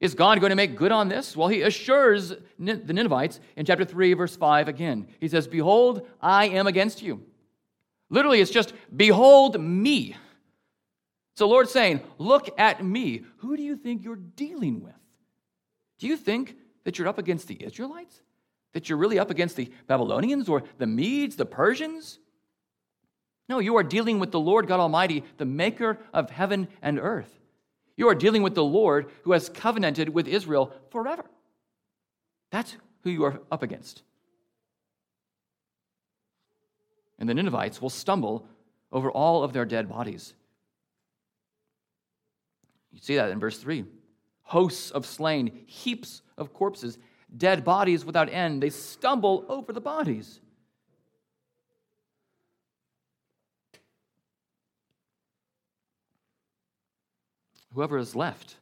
Is 0.03 0.15
God 0.15 0.41
going 0.41 0.49
to 0.49 0.57
make 0.57 0.75
good 0.75 0.91
on 0.91 1.07
this? 1.07 1.33
Well, 1.33 1.47
he 1.47 1.61
assures 1.61 2.33
the 2.59 2.93
Ninevites 2.93 3.39
in 3.55 3.65
chapter 3.65 3.85
3, 3.85 4.11
verse 4.15 4.35
5 4.35 4.67
again. 4.67 5.07
He 5.21 5.29
says, 5.29 5.47
Behold, 5.47 6.05
I 6.21 6.49
am 6.49 6.67
against 6.67 7.01
you. 7.01 7.23
Literally, 8.09 8.41
it's 8.41 8.51
just, 8.51 8.73
Behold 8.93 9.57
me. 9.61 10.17
So, 11.37 11.47
Lord's 11.47 11.71
saying, 11.71 12.01
Look 12.17 12.49
at 12.59 12.83
me. 12.83 13.23
Who 13.37 13.55
do 13.55 13.63
you 13.63 13.77
think 13.77 14.03
you're 14.03 14.17
dealing 14.17 14.83
with? 14.83 14.91
Do 15.99 16.07
you 16.07 16.17
think 16.17 16.57
that 16.83 16.99
you're 16.99 17.07
up 17.07 17.17
against 17.17 17.47
the 17.47 17.63
Israelites? 17.63 18.23
That 18.73 18.89
you're 18.89 18.97
really 18.97 19.19
up 19.19 19.31
against 19.31 19.55
the 19.55 19.71
Babylonians 19.87 20.49
or 20.49 20.63
the 20.79 20.85
Medes, 20.85 21.37
the 21.37 21.45
Persians? 21.45 22.19
No, 23.47 23.59
you 23.59 23.77
are 23.77 23.83
dealing 23.83 24.19
with 24.19 24.31
the 24.31 24.39
Lord 24.39 24.67
God 24.67 24.81
Almighty, 24.81 25.23
the 25.37 25.45
maker 25.45 25.97
of 26.13 26.29
heaven 26.29 26.67
and 26.81 26.99
earth. 26.99 27.39
You 27.95 28.07
are 28.09 28.15
dealing 28.15 28.43
with 28.43 28.55
the 28.55 28.63
Lord 28.63 29.11
who 29.23 29.33
has 29.33 29.49
covenanted 29.49 30.09
with 30.09 30.27
Israel 30.27 30.73
forever. 30.89 31.25
That's 32.51 32.75
who 33.03 33.09
you 33.09 33.23
are 33.25 33.39
up 33.51 33.63
against. 33.63 34.03
And 37.19 37.29
the 37.29 37.33
Ninevites 37.33 37.81
will 37.81 37.89
stumble 37.89 38.47
over 38.91 39.11
all 39.11 39.43
of 39.43 39.53
their 39.53 39.65
dead 39.65 39.89
bodies. 39.89 40.33
You 42.91 42.99
see 43.01 43.15
that 43.15 43.31
in 43.31 43.39
verse 43.39 43.57
3. 43.57 43.85
Hosts 44.43 44.91
of 44.91 45.05
slain, 45.05 45.63
heaps 45.65 46.21
of 46.37 46.53
corpses, 46.53 46.97
dead 47.35 47.63
bodies 47.63 48.05
without 48.05 48.29
end. 48.29 48.61
They 48.61 48.69
stumble 48.69 49.45
over 49.49 49.73
the 49.73 49.81
bodies. 49.81 50.39
Whoever 57.73 57.97
is 57.97 58.15
left 58.15 58.55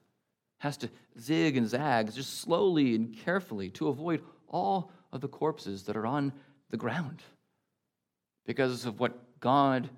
has 0.60 0.78
to 0.78 0.90
zig 1.20 1.58
and 1.58 1.68
zag 1.68 2.14
just 2.14 2.40
slowly 2.40 2.96
and 2.96 3.18
carefully 3.18 3.70
to 3.72 3.88
avoid 3.88 4.22
all 4.48 4.92
of 5.12 5.22
the 5.22 5.28
corpses 5.28 5.84
that 5.84 5.98
are 5.98 6.06
on 6.06 6.32
the 6.70 6.78
ground 6.78 7.22
because 8.46 8.86
of 8.86 9.00
what 9.00 9.40
God 9.40 9.90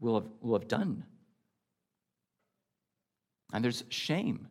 will 0.00 0.14
have, 0.14 0.28
will 0.40 0.58
have 0.58 0.68
done. 0.68 1.04
And 3.52 3.64
there's 3.64 3.84
shame. 3.88 4.48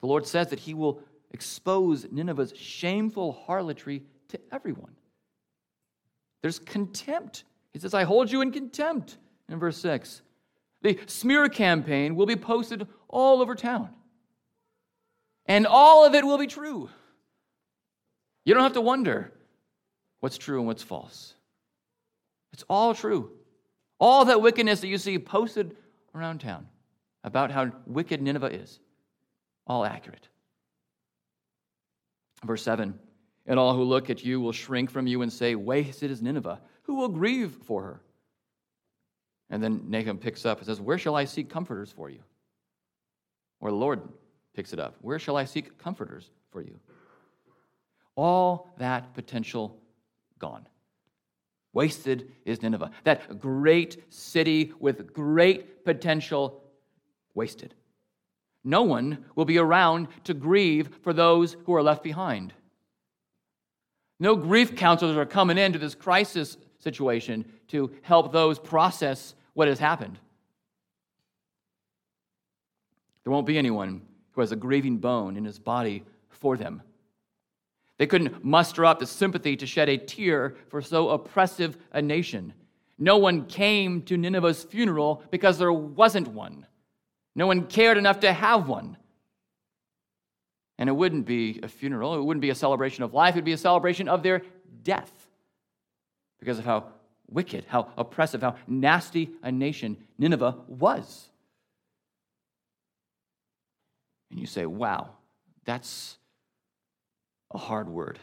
The 0.00 0.06
Lord 0.06 0.26
says 0.26 0.48
that 0.48 0.60
He 0.60 0.74
will 0.74 1.00
expose 1.32 2.06
Nineveh's 2.10 2.52
shameful 2.56 3.32
harlotry 3.32 4.02
to 4.28 4.40
everyone. 4.52 4.94
There's 6.42 6.58
contempt. 6.58 7.44
He 7.72 7.78
says, 7.78 7.94
I 7.94 8.04
hold 8.04 8.30
you 8.30 8.42
in 8.42 8.52
contempt 8.52 9.18
in 9.48 9.58
verse 9.58 9.78
6. 9.78 10.22
The 10.82 10.98
smear 11.06 11.48
campaign 11.48 12.14
will 12.14 12.26
be 12.26 12.36
posted 12.36 12.86
all 13.08 13.40
over 13.40 13.54
town. 13.54 13.90
And 15.46 15.66
all 15.66 16.04
of 16.04 16.14
it 16.14 16.24
will 16.24 16.38
be 16.38 16.46
true. 16.46 16.88
You 18.44 18.54
don't 18.54 18.62
have 18.62 18.74
to 18.74 18.80
wonder 18.80 19.32
what's 20.20 20.38
true 20.38 20.58
and 20.58 20.66
what's 20.66 20.82
false. 20.82 21.34
It's 22.52 22.64
all 22.68 22.94
true. 22.94 23.32
All 23.98 24.26
that 24.26 24.40
wickedness 24.40 24.80
that 24.80 24.88
you 24.88 24.98
see 24.98 25.18
posted 25.18 25.76
around 26.14 26.40
town 26.40 26.68
about 27.24 27.50
how 27.50 27.72
wicked 27.86 28.22
Nineveh 28.22 28.52
is, 28.52 28.78
all 29.66 29.84
accurate. 29.84 30.28
Verse 32.44 32.62
7 32.62 32.98
And 33.46 33.58
all 33.58 33.74
who 33.74 33.82
look 33.82 34.10
at 34.10 34.24
you 34.24 34.40
will 34.40 34.52
shrink 34.52 34.90
from 34.90 35.06
you 35.06 35.22
and 35.22 35.32
say, 35.32 35.54
Wasted 35.54 36.10
is 36.10 36.22
Nineveh. 36.22 36.60
Who 36.82 36.94
will 36.94 37.08
grieve 37.08 37.52
for 37.64 37.82
her? 37.82 38.00
And 39.50 39.62
then 39.62 39.82
Nahum 39.88 40.18
picks 40.18 40.44
up 40.44 40.58
and 40.58 40.66
says, 40.66 40.80
Where 40.80 40.98
shall 40.98 41.14
I 41.14 41.24
seek 41.24 41.48
comforters 41.48 41.92
for 41.92 42.10
you? 42.10 42.20
Or 43.60 43.70
the 43.70 43.76
Lord 43.76 44.00
picks 44.54 44.72
it 44.72 44.78
up, 44.78 44.96
Where 45.00 45.18
shall 45.18 45.36
I 45.36 45.44
seek 45.44 45.78
comforters 45.78 46.30
for 46.50 46.60
you? 46.62 46.78
All 48.14 48.70
that 48.78 49.14
potential 49.14 49.78
gone. 50.38 50.66
Wasted 51.72 52.32
is 52.44 52.62
Nineveh. 52.62 52.90
That 53.04 53.38
great 53.38 54.12
city 54.12 54.72
with 54.80 55.12
great 55.12 55.84
potential, 55.84 56.64
wasted. 57.34 57.74
No 58.64 58.82
one 58.82 59.24
will 59.34 59.44
be 59.44 59.58
around 59.58 60.08
to 60.24 60.34
grieve 60.34 60.88
for 61.02 61.12
those 61.12 61.56
who 61.64 61.74
are 61.74 61.82
left 61.82 62.02
behind. 62.02 62.52
No 64.18 64.34
grief 64.34 64.74
counselors 64.74 65.16
are 65.16 65.26
coming 65.26 65.58
into 65.58 65.78
this 65.78 65.94
crisis 65.94 66.56
situation 66.80 67.44
to 67.68 67.92
help 68.02 68.32
those 68.32 68.58
process 68.58 69.34
what 69.58 69.66
has 69.66 69.80
happened. 69.80 70.16
There 73.24 73.32
won't 73.32 73.44
be 73.44 73.58
anyone 73.58 74.02
who 74.30 74.40
has 74.40 74.52
a 74.52 74.56
grieving 74.56 74.98
bone 74.98 75.36
in 75.36 75.44
his 75.44 75.58
body 75.58 76.04
for 76.28 76.56
them. 76.56 76.80
They 77.96 78.06
couldn't 78.06 78.44
muster 78.44 78.84
up 78.84 79.00
the 79.00 79.06
sympathy 79.06 79.56
to 79.56 79.66
shed 79.66 79.88
a 79.88 79.98
tear 79.98 80.54
for 80.68 80.80
so 80.80 81.08
oppressive 81.08 81.76
a 81.90 82.00
nation. 82.00 82.54
No 82.98 83.18
one 83.18 83.46
came 83.46 84.02
to 84.02 84.16
Nineveh's 84.16 84.62
funeral 84.62 85.24
because 85.32 85.58
there 85.58 85.72
wasn't 85.72 86.28
one. 86.28 86.64
No 87.34 87.48
one 87.48 87.66
cared 87.66 87.98
enough 87.98 88.20
to 88.20 88.32
have 88.32 88.68
one. 88.68 88.96
And 90.78 90.88
it 90.88 90.92
wouldn't 90.92 91.26
be 91.26 91.58
a 91.64 91.68
funeral, 91.68 92.14
it 92.14 92.22
wouldn't 92.22 92.42
be 92.42 92.50
a 92.50 92.54
celebration 92.54 93.02
of 93.02 93.12
life, 93.12 93.34
it 93.34 93.38
would 93.38 93.44
be 93.44 93.54
a 93.54 93.58
celebration 93.58 94.08
of 94.08 94.22
their 94.22 94.42
death 94.84 95.10
because 96.38 96.60
of 96.60 96.64
how 96.64 96.92
wicked, 97.30 97.64
how 97.68 97.92
oppressive, 97.96 98.42
how 98.42 98.56
nasty 98.66 99.30
a 99.42 99.52
nation 99.52 99.96
Nineveh 100.18 100.56
was. 100.66 101.28
And 104.30 104.38
you 104.38 104.46
say, 104.46 104.66
wow, 104.66 105.10
that's 105.64 106.16
a 107.52 107.58
hard 107.58 107.88
word. 107.88 108.18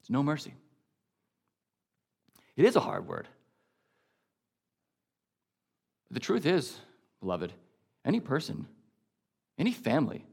It's 0.00 0.10
no 0.10 0.22
mercy. 0.22 0.54
It 2.56 2.64
is 2.64 2.76
a 2.76 2.80
hard 2.80 3.06
word. 3.06 3.28
The 6.10 6.20
truth 6.20 6.44
is, 6.44 6.76
beloved, 7.20 7.52
any 8.04 8.20
person, 8.20 8.66
any 9.58 9.72
family, 9.72 10.24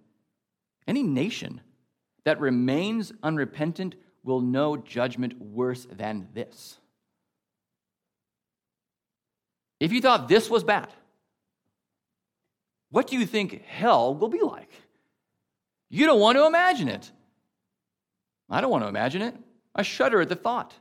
any 0.88 1.04
nation 1.04 1.62
that 2.24 2.40
remains 2.40 3.12
unrepentant 3.22 3.96
will 4.24 4.42
know 4.42 4.78
judgment 4.78 5.40
worse 5.40 5.86
than 5.92 6.28
this. 6.34 6.78
If 9.80 9.92
you 9.92 10.02
thought 10.02 10.28
this 10.28 10.50
was 10.50 10.64
bad, 10.64 10.88
what 12.90 13.08
do 13.08 13.18
you 13.18 13.26
think 13.26 13.64
hell 13.64 14.16
will 14.16 14.30
be 14.30 14.42
like? 14.42 14.72
You 15.90 16.06
don't 16.06 16.20
want 16.20 16.38
to 16.38 16.46
imagine 16.46 16.88
it. 16.88 17.12
I 18.50 18.62
don't 18.62 18.72
want 18.72 18.84
to 18.84 18.88
imagine 18.90 19.22
it. 19.22 19.36
I 19.76 19.84
shudder 19.84 20.22
at 20.22 20.30
the 20.30 20.36
thought. 20.36 20.74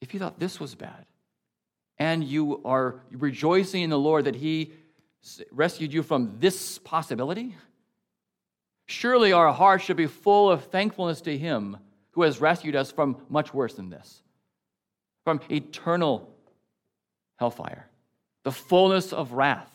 If 0.00 0.12
you 0.12 0.20
thought 0.20 0.38
this 0.38 0.58
was 0.58 0.74
bad, 0.74 1.06
and 1.98 2.24
you 2.24 2.62
are 2.64 3.02
rejoicing 3.10 3.82
in 3.82 3.90
the 3.90 3.98
Lord 3.98 4.24
that 4.24 4.34
He 4.34 4.72
rescued 5.50 5.92
you 5.92 6.02
from 6.02 6.36
this 6.38 6.78
possibility, 6.78 7.56
surely 8.86 9.32
our 9.32 9.52
hearts 9.52 9.84
should 9.84 9.96
be 9.96 10.06
full 10.06 10.50
of 10.50 10.64
thankfulness 10.64 11.20
to 11.22 11.36
Him 11.36 11.76
who 12.12 12.22
has 12.22 12.40
rescued 12.40 12.76
us 12.76 12.90
from 12.90 13.16
much 13.28 13.54
worse 13.54 13.74
than 13.74 13.90
this, 13.90 14.22
from 15.24 15.40
eternal 15.50 16.28
hellfire, 17.36 17.86
the 18.42 18.52
fullness 18.52 19.12
of 19.12 19.32
wrath 19.32 19.70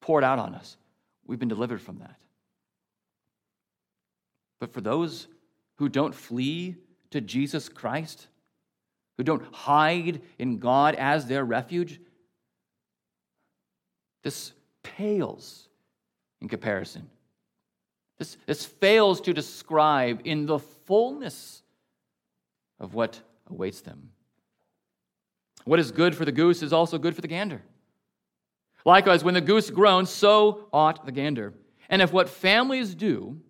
poured 0.00 0.24
out 0.24 0.38
on 0.38 0.54
us. 0.54 0.76
We've 1.26 1.38
been 1.38 1.48
delivered 1.48 1.80
from 1.80 1.98
that. 1.98 2.16
But 4.60 4.72
for 4.72 4.80
those 4.80 5.28
who 5.76 5.88
don't 5.88 6.14
flee 6.14 6.76
to 7.10 7.20
Jesus 7.20 7.68
Christ, 7.68 8.26
who 9.16 9.24
don't 9.24 9.44
hide 9.52 10.20
in 10.38 10.58
God 10.58 10.94
as 10.94 11.26
their 11.26 11.44
refuge, 11.44 12.00
this 14.22 14.52
pales 14.82 15.68
in 16.40 16.48
comparison. 16.48 17.08
This, 18.18 18.36
this 18.46 18.64
fails 18.64 19.20
to 19.22 19.32
describe 19.32 20.22
in 20.24 20.46
the 20.46 20.58
fullness 20.58 21.62
of 22.80 22.94
what 22.94 23.20
awaits 23.48 23.80
them. 23.80 24.10
What 25.64 25.78
is 25.78 25.92
good 25.92 26.16
for 26.16 26.24
the 26.24 26.32
goose 26.32 26.62
is 26.62 26.72
also 26.72 26.98
good 26.98 27.14
for 27.14 27.20
the 27.20 27.28
gander. 27.28 27.62
Likewise, 28.84 29.22
when 29.22 29.34
the 29.34 29.40
goose 29.40 29.70
groans, 29.70 30.10
so 30.10 30.68
ought 30.72 31.04
the 31.04 31.12
gander. 31.12 31.54
And 31.88 32.00
if 32.00 32.12
what 32.12 32.28
families 32.28 32.94
do, 32.94 33.40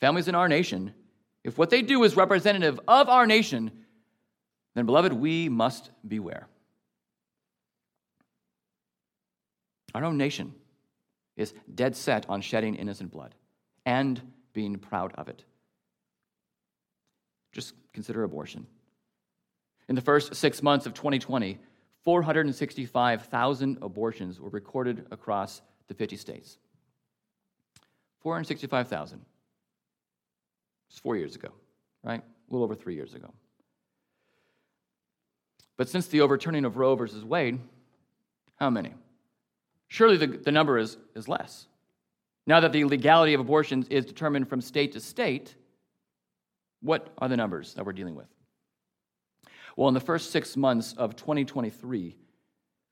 families 0.00 0.28
in 0.28 0.34
our 0.34 0.48
nation, 0.48 0.94
if 1.42 1.58
what 1.58 1.70
they 1.70 1.82
do 1.82 2.04
is 2.04 2.16
representative 2.16 2.80
of 2.86 3.08
our 3.08 3.26
nation, 3.26 3.70
then, 4.74 4.86
beloved, 4.86 5.12
we 5.12 5.48
must 5.48 5.90
beware. 6.06 6.48
Our 9.94 10.04
own 10.04 10.16
nation 10.16 10.54
is 11.36 11.54
dead 11.72 11.96
set 11.96 12.28
on 12.28 12.40
shedding 12.40 12.74
innocent 12.74 13.10
blood 13.10 13.34
and 13.86 14.20
being 14.52 14.76
proud 14.76 15.12
of 15.16 15.28
it. 15.28 15.44
Just 17.52 17.74
consider 17.92 18.24
abortion. 18.24 18.66
In 19.88 19.94
the 19.94 20.00
first 20.00 20.34
six 20.34 20.62
months 20.62 20.86
of 20.86 20.94
2020, 20.94 21.58
465,000 22.02 23.78
abortions 23.82 24.40
were 24.40 24.50
recorded 24.50 25.06
across 25.10 25.62
the 25.88 25.94
50 25.94 26.16
states. 26.16 26.58
465,000. 28.20 29.20
It's 30.88 30.98
four 30.98 31.16
years 31.16 31.34
ago, 31.34 31.48
right? 32.02 32.20
A 32.20 32.52
little 32.52 32.64
over 32.64 32.74
three 32.74 32.94
years 32.94 33.14
ago. 33.14 33.32
But 35.76 35.88
since 35.88 36.06
the 36.06 36.20
overturning 36.20 36.64
of 36.64 36.76
Roe 36.76 36.94
versus 36.94 37.24
Wade, 37.24 37.58
how 38.56 38.70
many? 38.70 38.94
Surely 39.88 40.16
the, 40.16 40.26
the 40.26 40.52
number 40.52 40.78
is, 40.78 40.96
is 41.14 41.28
less. 41.28 41.66
Now 42.46 42.60
that 42.60 42.72
the 42.72 42.84
legality 42.84 43.34
of 43.34 43.40
abortions 43.40 43.88
is 43.88 44.04
determined 44.04 44.48
from 44.48 44.60
state 44.60 44.92
to 44.92 45.00
state, 45.00 45.54
what 46.82 47.08
are 47.18 47.28
the 47.28 47.36
numbers 47.36 47.74
that 47.74 47.86
we're 47.86 47.92
dealing 47.92 48.14
with? 48.14 48.26
Well, 49.76 49.88
in 49.88 49.94
the 49.94 50.00
first 50.00 50.30
six 50.30 50.56
months 50.56 50.92
of 50.94 51.16
2023, 51.16 52.16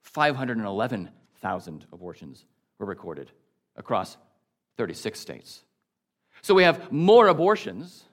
511,000 0.03 1.87
abortions 1.93 2.45
were 2.79 2.87
recorded 2.87 3.31
across 3.77 4.17
36 4.77 5.19
states. 5.19 5.65
So 6.41 6.55
we 6.55 6.65
have 6.65 6.91
more 6.91 7.29
abortions, 7.29 8.05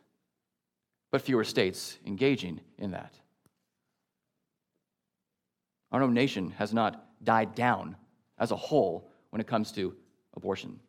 but 1.11 1.21
fewer 1.21 1.43
states 1.43 1.97
engaging 2.05 2.59
in 2.77 2.91
that. 2.91 3.13
Our 5.91 6.03
own 6.03 6.13
nation 6.13 6.51
has 6.51 6.73
not 6.73 7.05
died 7.23 7.55
down 7.55 7.95
as 8.39 8.51
a 8.51 8.55
whole 8.55 9.09
when 9.29 9.39
it 9.39 9.47
comes 9.47 9.71
to 9.73 9.95
abortion. 10.35 10.79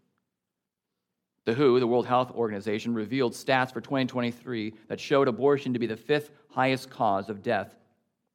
The 1.44 1.54
WHO, 1.54 1.80
the 1.80 1.86
World 1.86 2.06
Health 2.06 2.30
Organization, 2.32 2.94
revealed 2.94 3.32
stats 3.32 3.72
for 3.72 3.80
2023 3.80 4.74
that 4.88 5.00
showed 5.00 5.26
abortion 5.26 5.72
to 5.72 5.78
be 5.78 5.86
the 5.86 5.96
fifth 5.96 6.30
highest 6.50 6.90
cause 6.90 7.28
of 7.28 7.42
death 7.42 7.74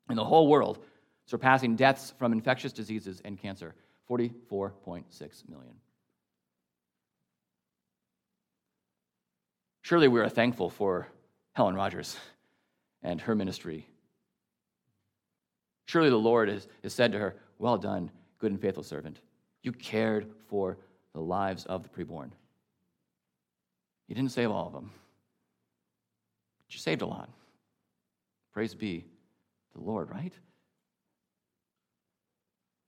in 0.09 0.15
the 0.15 0.23
whole 0.23 0.47
world, 0.47 0.83
surpassing 1.25 1.75
deaths 1.75 2.13
from 2.17 2.33
infectious 2.33 2.73
diseases 2.73 3.21
and 3.23 3.39
cancer 3.39 3.75
44.6 4.09 5.49
million. 5.49 5.75
Surely 9.81 10.07
we 10.07 10.19
are 10.19 10.29
thankful 10.29 10.69
for 10.69 11.07
Helen 11.53 11.75
Rogers 11.75 12.17
and 13.03 13.21
her 13.21 13.35
ministry. 13.35 13.87
Surely 15.85 16.09
the 16.09 16.15
Lord 16.15 16.49
has, 16.49 16.67
said 16.87 17.11
to 17.11 17.19
her, 17.19 17.35
Well 17.59 17.77
done, 17.77 18.09
good 18.39 18.51
and 18.51 18.61
faithful 18.61 18.83
servant. 18.83 19.19
You 19.63 19.71
cared 19.71 20.27
for 20.47 20.77
the 21.13 21.21
lives 21.21 21.65
of 21.65 21.83
the 21.83 21.89
preborn. 21.89 22.31
You 24.07 24.15
didn't 24.15 24.31
save 24.31 24.51
all 24.51 24.67
of 24.67 24.73
them, 24.73 24.91
but 26.65 26.73
you 26.73 26.79
saved 26.79 27.01
a 27.01 27.05
lot. 27.05 27.29
Praise 28.53 28.75
be 28.75 29.05
the 29.73 29.81
Lord, 29.81 30.09
right? 30.09 30.33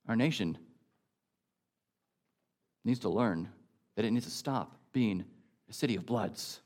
Our 0.08 0.16
nation 0.16 0.56
needs 2.84 3.00
to 3.00 3.08
learn 3.08 3.48
that 3.96 4.04
it 4.04 4.10
needs 4.12 4.24
to 4.24 4.30
stop 4.30 4.76
being 4.92 5.24
a 5.68 5.72
city 5.72 5.96
of 5.96 6.06
bloods, 6.06 6.60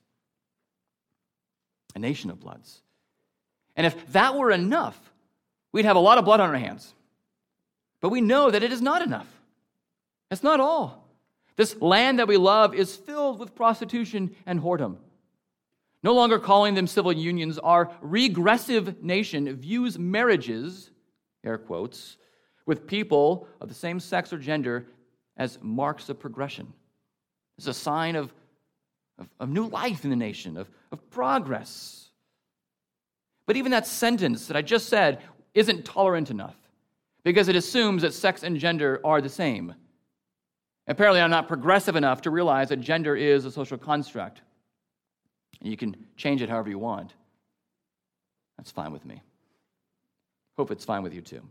a 1.94 1.98
nation 1.98 2.30
of 2.30 2.38
bloods. 2.38 2.82
And 3.74 3.86
if 3.86 4.12
that 4.12 4.36
were 4.36 4.50
enough, 4.50 4.98
we'd 5.72 5.84
have 5.84 5.96
a 5.96 6.00
lot 6.00 6.18
of 6.18 6.24
blood 6.24 6.40
on 6.40 6.50
our 6.50 6.56
hands. 6.56 6.94
But 8.02 8.10
we 8.10 8.20
know 8.20 8.50
that 8.50 8.62
it 8.62 8.72
is 8.72 8.82
not 8.82 9.00
enough. 9.00 9.28
It's 10.30 10.42
not 10.42 10.60
all. 10.60 11.08
This 11.56 11.80
land 11.80 12.18
that 12.18 12.28
we 12.28 12.36
love 12.36 12.74
is 12.74 12.96
filled 12.96 13.38
with 13.38 13.54
prostitution 13.54 14.34
and 14.44 14.60
whoredom. 14.60 14.96
No 16.02 16.12
longer 16.12 16.40
calling 16.40 16.74
them 16.74 16.88
civil 16.88 17.12
unions, 17.12 17.58
our 17.58 17.92
regressive 18.00 19.02
nation 19.02 19.54
views 19.54 19.98
marriages, 19.98 20.90
air 21.44 21.58
quotes, 21.58 22.16
with 22.66 22.88
people 22.88 23.46
of 23.60 23.68
the 23.68 23.74
same 23.74 24.00
sex 24.00 24.32
or 24.32 24.38
gender 24.38 24.86
as 25.36 25.58
marks 25.62 26.08
of 26.08 26.18
progression. 26.18 26.72
It's 27.56 27.68
a 27.68 27.74
sign 27.74 28.16
of, 28.16 28.34
of, 29.18 29.28
of 29.38 29.48
new 29.48 29.66
life 29.68 30.02
in 30.02 30.10
the 30.10 30.16
nation, 30.16 30.56
of, 30.56 30.68
of 30.90 31.08
progress. 31.10 32.08
But 33.46 33.56
even 33.56 33.70
that 33.70 33.86
sentence 33.86 34.48
that 34.48 34.56
I 34.56 34.62
just 34.62 34.88
said 34.88 35.22
isn't 35.54 35.84
tolerant 35.84 36.30
enough 36.30 36.56
because 37.24 37.48
it 37.48 37.56
assumes 37.56 38.02
that 38.02 38.14
sex 38.14 38.42
and 38.42 38.58
gender 38.58 39.00
are 39.04 39.20
the 39.20 39.28
same. 39.28 39.74
Apparently, 40.88 41.20
I'm 41.20 41.30
not 41.30 41.48
progressive 41.48 41.96
enough 41.96 42.22
to 42.22 42.30
realize 42.30 42.68
that 42.70 42.80
gender 42.80 43.14
is 43.14 43.44
a 43.44 43.50
social 43.50 43.78
construct. 43.78 44.42
You 45.60 45.76
can 45.76 45.96
change 46.16 46.42
it 46.42 46.48
however 46.48 46.70
you 46.70 46.78
want. 46.78 47.14
That's 48.56 48.70
fine 48.70 48.92
with 48.92 49.04
me. 49.04 49.22
Hope 50.56 50.70
it's 50.70 50.84
fine 50.84 51.02
with 51.02 51.14
you 51.14 51.20
too. 51.20 51.42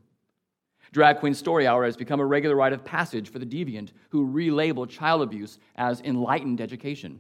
Drag 0.92 1.20
Queen 1.20 1.34
Story 1.34 1.68
Hour 1.68 1.86
has 1.86 1.96
become 1.96 2.20
a 2.20 2.26
regular 2.26 2.56
rite 2.56 2.74
of 2.74 2.84
passage 2.84 3.30
for 3.30 3.40
the 3.40 3.46
deviant 3.46 3.90
who 4.10 4.28
relabel 4.28 4.90
child 4.90 5.22
abuse 5.22 5.58
as 5.78 6.02
enlightened 6.02 6.60
education. 6.60 7.20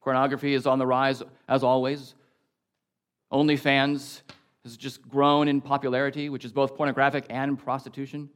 Pornography 0.00 0.54
is 0.54 0.66
on 0.66 0.78
the 0.78 0.86
rise, 0.86 1.22
as 1.48 1.62
always. 1.62 2.14
OnlyFans 3.30 4.22
has 4.64 4.76
just 4.76 5.08
grown 5.08 5.48
in 5.48 5.60
popularity, 5.60 6.28
which 6.28 6.44
is 6.44 6.52
both 6.52 6.76
pornographic 6.76 7.24
and 7.30 7.58
prostitution. 7.58 8.28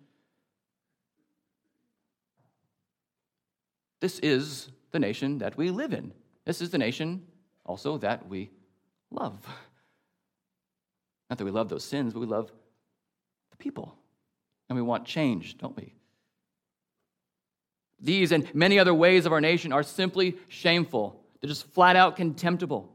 This 4.00 4.18
is 4.18 4.68
the 4.90 4.98
nation 4.98 5.38
that 5.38 5.56
we 5.56 5.70
live 5.70 5.92
in. 5.92 6.12
This 6.44 6.60
is 6.60 6.70
the 6.70 6.78
nation 6.78 7.24
also 7.64 7.98
that 7.98 8.28
we 8.28 8.50
love. 9.10 9.46
Not 11.30 11.38
that 11.38 11.44
we 11.44 11.50
love 11.50 11.68
those 11.68 11.84
sins, 11.84 12.12
but 12.12 12.20
we 12.20 12.26
love 12.26 12.50
the 13.50 13.56
people. 13.56 13.96
And 14.68 14.76
we 14.76 14.82
want 14.82 15.04
change, 15.04 15.56
don't 15.58 15.76
we? 15.76 15.94
These 18.00 18.32
and 18.32 18.52
many 18.54 18.78
other 18.78 18.92
ways 18.92 19.26
of 19.26 19.32
our 19.32 19.40
nation 19.40 19.72
are 19.72 19.82
simply 19.82 20.36
shameful. 20.48 21.24
They're 21.40 21.48
just 21.48 21.66
flat 21.72 21.94
out 21.94 22.16
contemptible. 22.16 22.92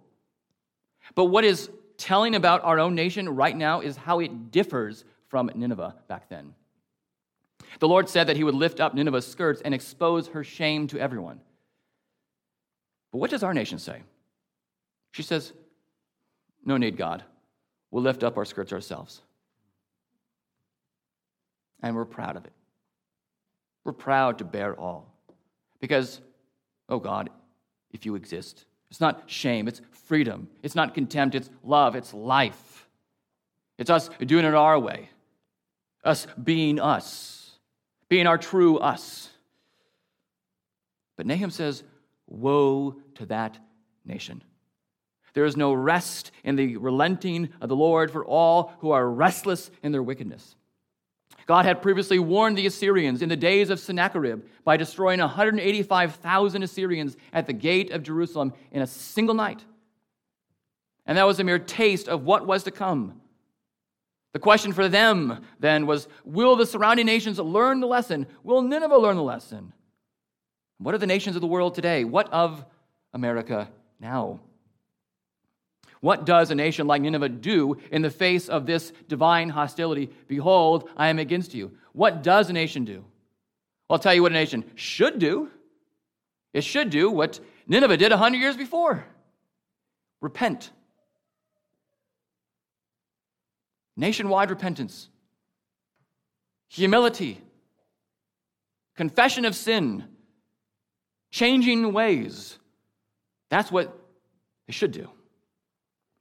But 1.15 1.25
what 1.25 1.45
is 1.45 1.69
telling 1.97 2.35
about 2.35 2.63
our 2.63 2.79
own 2.79 2.95
nation 2.95 3.29
right 3.29 3.55
now 3.55 3.81
is 3.81 3.97
how 3.97 4.19
it 4.19 4.51
differs 4.51 5.03
from 5.27 5.51
Nineveh 5.53 5.95
back 6.07 6.29
then. 6.29 6.53
The 7.79 7.87
Lord 7.87 8.09
said 8.09 8.27
that 8.27 8.37
he 8.37 8.43
would 8.43 8.55
lift 8.55 8.79
up 8.79 8.93
Nineveh's 8.93 9.27
skirts 9.27 9.61
and 9.61 9.73
expose 9.73 10.27
her 10.29 10.43
shame 10.43 10.87
to 10.87 10.99
everyone. 10.99 11.41
But 13.11 13.19
what 13.19 13.29
does 13.29 13.43
our 13.43 13.53
nation 13.53 13.79
say? 13.79 14.01
She 15.11 15.23
says, 15.23 15.53
No 16.65 16.77
need, 16.77 16.97
God. 16.97 17.23
We'll 17.91 18.03
lift 18.03 18.23
up 18.23 18.37
our 18.37 18.45
skirts 18.45 18.73
ourselves. 18.73 19.21
And 21.81 21.95
we're 21.95 22.05
proud 22.05 22.35
of 22.35 22.45
it. 22.45 22.53
We're 23.83 23.93
proud 23.93 24.39
to 24.39 24.43
bare 24.43 24.75
all. 24.75 25.13
Because, 25.79 26.19
oh 26.89 26.99
God, 26.99 27.29
if 27.91 28.05
you 28.05 28.15
exist, 28.15 28.65
it's 28.89 29.01
not 29.01 29.23
shame, 29.27 29.67
it's 29.67 29.81
freedom. 30.05 30.47
It's 30.63 30.75
not 30.75 30.93
contempt, 30.93 31.35
it's 31.35 31.49
love, 31.63 31.95
it's 31.95 32.13
life. 32.13 32.87
It's 33.77 33.89
us 33.89 34.09
doing 34.25 34.45
it 34.45 34.55
our 34.55 34.79
way, 34.79 35.09
us 36.03 36.27
being 36.41 36.79
us, 36.79 37.51
being 38.09 38.25
our 38.25 38.37
true 38.37 38.77
us. 38.77 39.29
But 41.15 41.25
Nahum 41.25 41.51
says, 41.51 41.83
Woe 42.27 42.95
to 43.15 43.25
that 43.27 43.57
nation. 44.05 44.43
There 45.33 45.45
is 45.45 45.55
no 45.55 45.71
rest 45.73 46.31
in 46.43 46.55
the 46.55 46.77
relenting 46.77 47.49
of 47.61 47.69
the 47.69 47.75
Lord 47.75 48.11
for 48.11 48.25
all 48.25 48.73
who 48.79 48.91
are 48.91 49.07
restless 49.07 49.69
in 49.83 49.91
their 49.91 50.03
wickedness. 50.03 50.55
God 51.47 51.65
had 51.65 51.81
previously 51.81 52.19
warned 52.19 52.57
the 52.57 52.67
Assyrians 52.67 53.21
in 53.21 53.29
the 53.29 53.37
days 53.37 53.69
of 53.69 53.79
Sennacherib 53.79 54.43
by 54.65 54.75
destroying 54.75 55.21
185,000 55.21 56.61
Assyrians 56.61 57.15
at 57.31 57.47
the 57.47 57.53
gate 57.53 57.91
of 57.91 58.03
Jerusalem 58.03 58.53
in 58.71 58.81
a 58.81 58.87
single 58.87 59.33
night. 59.33 59.63
And 61.05 61.17
that 61.17 61.25
was 61.25 61.39
a 61.39 61.45
mere 61.45 61.57
taste 61.57 62.09
of 62.09 62.25
what 62.25 62.45
was 62.45 62.63
to 62.63 62.71
come. 62.71 63.21
The 64.33 64.39
question 64.39 64.73
for 64.73 64.89
them 64.89 65.41
then 65.59 65.87
was 65.87 66.09
Will 66.25 66.57
the 66.57 66.65
surrounding 66.65 67.05
nations 67.05 67.39
learn 67.39 67.79
the 67.79 67.87
lesson? 67.87 68.27
Will 68.43 68.61
Nineveh 68.61 68.97
learn 68.97 69.15
the 69.15 69.23
lesson? 69.23 69.71
What 70.79 70.93
are 70.93 70.99
the 70.99 71.07
nations 71.07 71.37
of 71.37 71.41
the 71.41 71.47
world 71.47 71.75
today? 71.75 72.03
What 72.03 72.31
of 72.33 72.65
America 73.13 73.69
now? 74.01 74.41
What 76.01 76.25
does 76.25 76.51
a 76.51 76.55
nation 76.55 76.87
like 76.87 77.01
Nineveh 77.01 77.29
do 77.29 77.77
in 77.91 78.01
the 78.01 78.09
face 78.09 78.49
of 78.49 78.65
this 78.65 78.91
divine 79.07 79.49
hostility? 79.49 80.11
Behold, 80.27 80.89
I 80.95 81.07
am 81.07 81.19
against 81.19 81.53
you. 81.53 81.71
What 81.93 82.23
does 82.23 82.49
a 82.49 82.53
nation 82.53 82.85
do? 82.85 83.03
Well, 83.89 83.95
I'll 83.95 83.99
tell 83.99 84.13
you 84.13 84.21
what 84.21 84.31
a 84.31 84.35
nation 84.35 84.63
should 84.75 85.17
do. 85.19 85.49
It 86.53 86.63
should 86.63 86.89
do 86.89 87.09
what 87.09 87.39
Nineveh 87.67 87.97
did 87.97 88.11
100 88.11 88.37
years 88.37 88.57
before 88.57 89.05
repent. 90.21 90.71
Nationwide 93.95 94.51
repentance, 94.51 95.09
humility, 96.67 97.41
confession 98.95 99.45
of 99.45 99.55
sin, 99.55 100.03
changing 101.31 101.93
ways. 101.93 102.59
That's 103.49 103.71
what 103.71 103.97
they 104.67 104.73
should 104.73 104.91
do. 104.91 105.09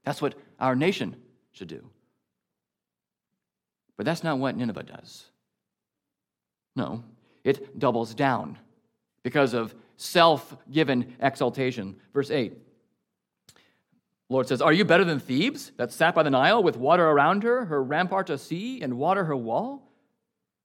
That's 0.07 0.23
what 0.23 0.37
our 0.61 0.77
nation 0.77 1.17
should 1.51 1.69
do. 1.69 1.85
But 3.97 4.07
that's 4.07 4.23
not 4.23 4.39
what 4.39 4.57
Nineveh 4.57 4.85
does. 4.85 5.27
No, 6.77 7.03
it 7.43 7.79
doubles 7.79 8.15
down 8.15 8.59
because 9.25 9.53
of 9.53 9.75
self 9.97 10.57
given 10.71 11.17
exaltation. 11.21 11.97
Verse 12.15 12.31
8. 12.31 12.57
Lord 14.29 14.49
says, 14.49 14.63
Are 14.63 14.73
you 14.73 14.85
better 14.85 15.05
than 15.05 15.19
Thebes 15.19 15.73
that 15.77 15.93
sat 15.93 16.15
by 16.15 16.23
the 16.23 16.31
Nile 16.31 16.63
with 16.63 16.77
water 16.77 17.09
around 17.09 17.43
her, 17.43 17.65
her 17.65 17.83
rampart 17.83 18.31
a 18.31 18.39
sea, 18.39 18.83
and 18.83 18.99
water 18.99 19.25
her 19.25 19.37
wall? 19.37 19.91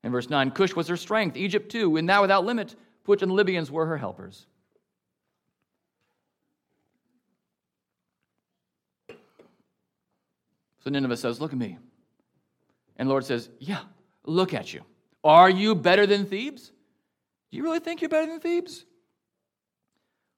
In 0.04 0.12
verse 0.12 0.30
9, 0.30 0.50
Cush 0.50 0.74
was 0.74 0.88
her 0.88 0.96
strength, 0.96 1.36
Egypt 1.36 1.70
too, 1.70 1.96
and 1.96 2.06
now 2.06 2.22
without 2.22 2.44
limit, 2.44 2.74
Put 3.04 3.22
and 3.22 3.32
Libyans 3.32 3.70
were 3.70 3.86
her 3.86 3.96
helpers. 3.96 4.46
So 10.82 10.90
Nineveh 10.90 11.16
says, 11.16 11.40
Look 11.40 11.52
at 11.52 11.58
me. 11.58 11.78
And 12.96 13.08
Lord 13.08 13.24
says, 13.24 13.48
Yeah, 13.58 13.80
look 14.24 14.54
at 14.54 14.72
you. 14.72 14.82
Are 15.24 15.50
you 15.50 15.74
better 15.74 16.06
than 16.06 16.26
Thebes? 16.26 16.72
Do 17.50 17.56
you 17.56 17.62
really 17.62 17.80
think 17.80 18.00
you're 18.00 18.08
better 18.08 18.26
than 18.26 18.40
Thebes? 18.40 18.84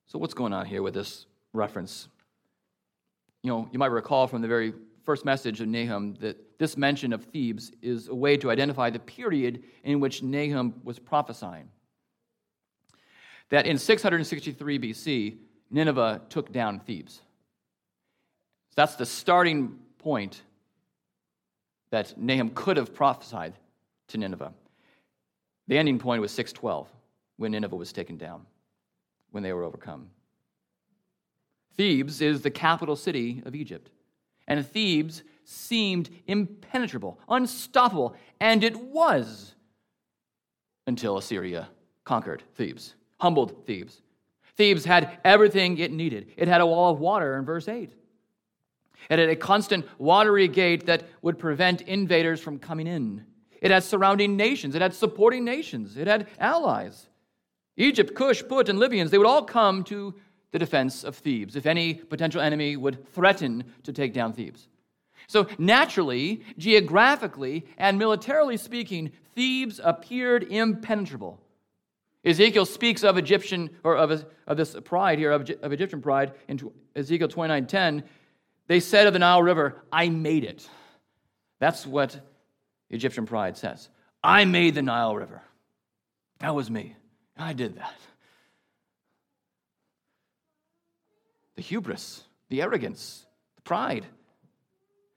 So, 0.07 0.19
what's 0.19 0.35
going 0.35 0.53
on 0.53 0.67
here 0.67 0.83
with 0.83 0.95
this 0.95 1.27
reference? 1.53 2.09
You 3.43 3.51
know, 3.51 3.69
you 3.73 3.79
might 3.79 3.91
recall 3.91 4.27
from 4.27 4.43
the 4.43 4.49
very 4.49 4.75
first 5.05 5.25
message 5.25 5.61
of 5.61 5.69
Nahum 5.69 6.15
that 6.17 6.59
this 6.59 6.77
mention 6.77 7.13
of 7.13 7.25
Thebes 7.25 7.73
is 7.83 8.09
a 8.09 8.15
way 8.15 8.37
to 8.39 8.51
identify 8.51 8.91
the 8.91 8.99
period 8.99 9.63
in 9.83 10.01
which 10.01 10.23
Nahum 10.23 10.75
was 10.83 10.99
prophesying. 10.99 11.69
That 13.51 13.67
in 13.67 13.79
663 13.79 14.79
BC, 14.79 15.37
Nineveh 15.71 16.23
took 16.29 16.53
down 16.53 16.81
Thebes. 16.81 17.21
That's 18.77 18.97
the 18.97 19.07
starting 19.07 19.79
point 20.05 20.43
that 21.89 22.19
Nahum 22.19 22.51
could 22.51 22.77
have 22.77 22.95
prophesied 22.95 23.55
to 24.09 24.19
Nineveh. 24.19 24.53
The 25.67 25.79
ending 25.79 25.99
point 25.99 26.21
was 26.21 26.31
612, 26.33 26.87
when 27.39 27.53
Nineveh 27.53 27.75
was 27.75 27.91
taken 27.91 28.19
down, 28.19 28.43
when 29.31 29.43
they 29.43 29.55
were 29.55 29.65
overcome. 29.65 30.11
Thebes 31.79 32.21
is 32.21 32.43
the 32.43 32.51
capital 32.51 32.97
city 32.97 33.43
of 33.47 33.55
Egypt. 33.55 33.89
And 34.47 34.65
Thebes 34.67 35.23
seemed 35.45 36.11
impenetrable, 36.27 37.19
unstoppable, 37.27 38.15
and 38.41 38.63
it 38.63 38.77
was 38.77 39.55
until 40.87 41.17
Assyria 41.17 41.69
conquered 42.05 42.43
Thebes, 42.57 42.95
humbled 43.19 43.65
Thebes. 43.67 44.03
Thebes 44.59 44.85
had 44.85 45.19
everything 45.25 45.79
it 45.79 45.93
needed. 45.93 46.31
It 46.37 46.47
had 46.47 46.61
a 46.61 46.67
wall 46.67 46.93
of 46.93 47.01
water 47.01 47.39
in 47.39 47.47
verse 47.47 47.69
8. 47.69 47.91
It 49.11 49.19
had 49.19 49.29
a 49.29 49.37
constant 49.37 49.87
watery 49.99 50.49
gate 50.49 50.87
that 50.87 51.05
would 51.23 51.39
prevent 51.39 51.83
invaders 51.83 52.41
from 52.41 52.59
coming 52.59 52.87
in. 52.87 53.25
It 53.61 53.71
had 53.71 53.83
surrounding 53.83 54.37
nations. 54.37 54.75
It 54.75 54.83
had 54.83 54.95
supporting 54.95 55.45
nations. 55.45 55.97
It 55.97 56.07
had 56.07 56.29
allies. 56.39 57.09
Egypt, 57.77 58.15
Cush, 58.15 58.43
Put, 58.49 58.69
and 58.69 58.79
Libyans, 58.79 59.11
they 59.11 59.19
would 59.19 59.27
all 59.27 59.45
come 59.45 59.83
to 59.85 60.15
the 60.53 60.59
defense 60.59 61.03
of 61.03 61.17
Thebes 61.17 61.57
if 61.57 61.67
any 61.67 61.95
potential 61.95 62.41
enemy 62.41 62.77
would 62.77 63.09
threaten 63.13 63.65
to 63.83 63.93
take 63.93 64.13
down 64.13 64.33
Thebes. 64.33 64.69
So, 65.27 65.49
naturally, 65.59 66.43
geographically, 66.59 67.67
and 67.79 67.99
militarily 67.99 68.57
speaking, 68.57 69.13
Thebes 69.35 69.81
appeared 69.83 70.45
impenetrable. 70.45 71.41
Ezekiel 72.25 72.67
speaks 72.67 73.03
of 73.03 73.19
Egyptian, 73.19 73.71
or 73.83 73.97
of, 73.97 74.25
of 74.47 74.57
this 74.57 74.77
pride 74.85 75.19
here, 75.19 75.33
of, 75.33 75.51
of 75.63 75.73
Egyptian 75.73 76.01
pride 76.01 76.33
in 76.49 76.61
Ezekiel 76.95 77.29
29.10. 77.29 78.03
They 78.67 78.81
said 78.81 79.07
of 79.07 79.13
the 79.13 79.19
Nile 79.19 79.43
River, 79.43 79.83
I 79.93 80.09
made 80.09 80.45
it. 80.45 80.69
That's 81.59 81.87
what 81.87 82.19
Egyptian 82.91 83.27
pride 83.27 83.57
says. 83.57 83.89
I 84.23 84.45
made 84.45 84.75
the 84.75 84.83
Nile 84.83 85.15
River. 85.15 85.43
That 86.39 86.55
was 86.55 86.71
me. 86.71 86.97
I 87.37 87.53
did 87.53 87.77
that. 87.77 87.95
The 91.57 91.63
hubris, 91.63 92.25
the 92.49 92.63
arrogance, 92.63 93.27
the 93.57 93.63
pride. 93.63 94.07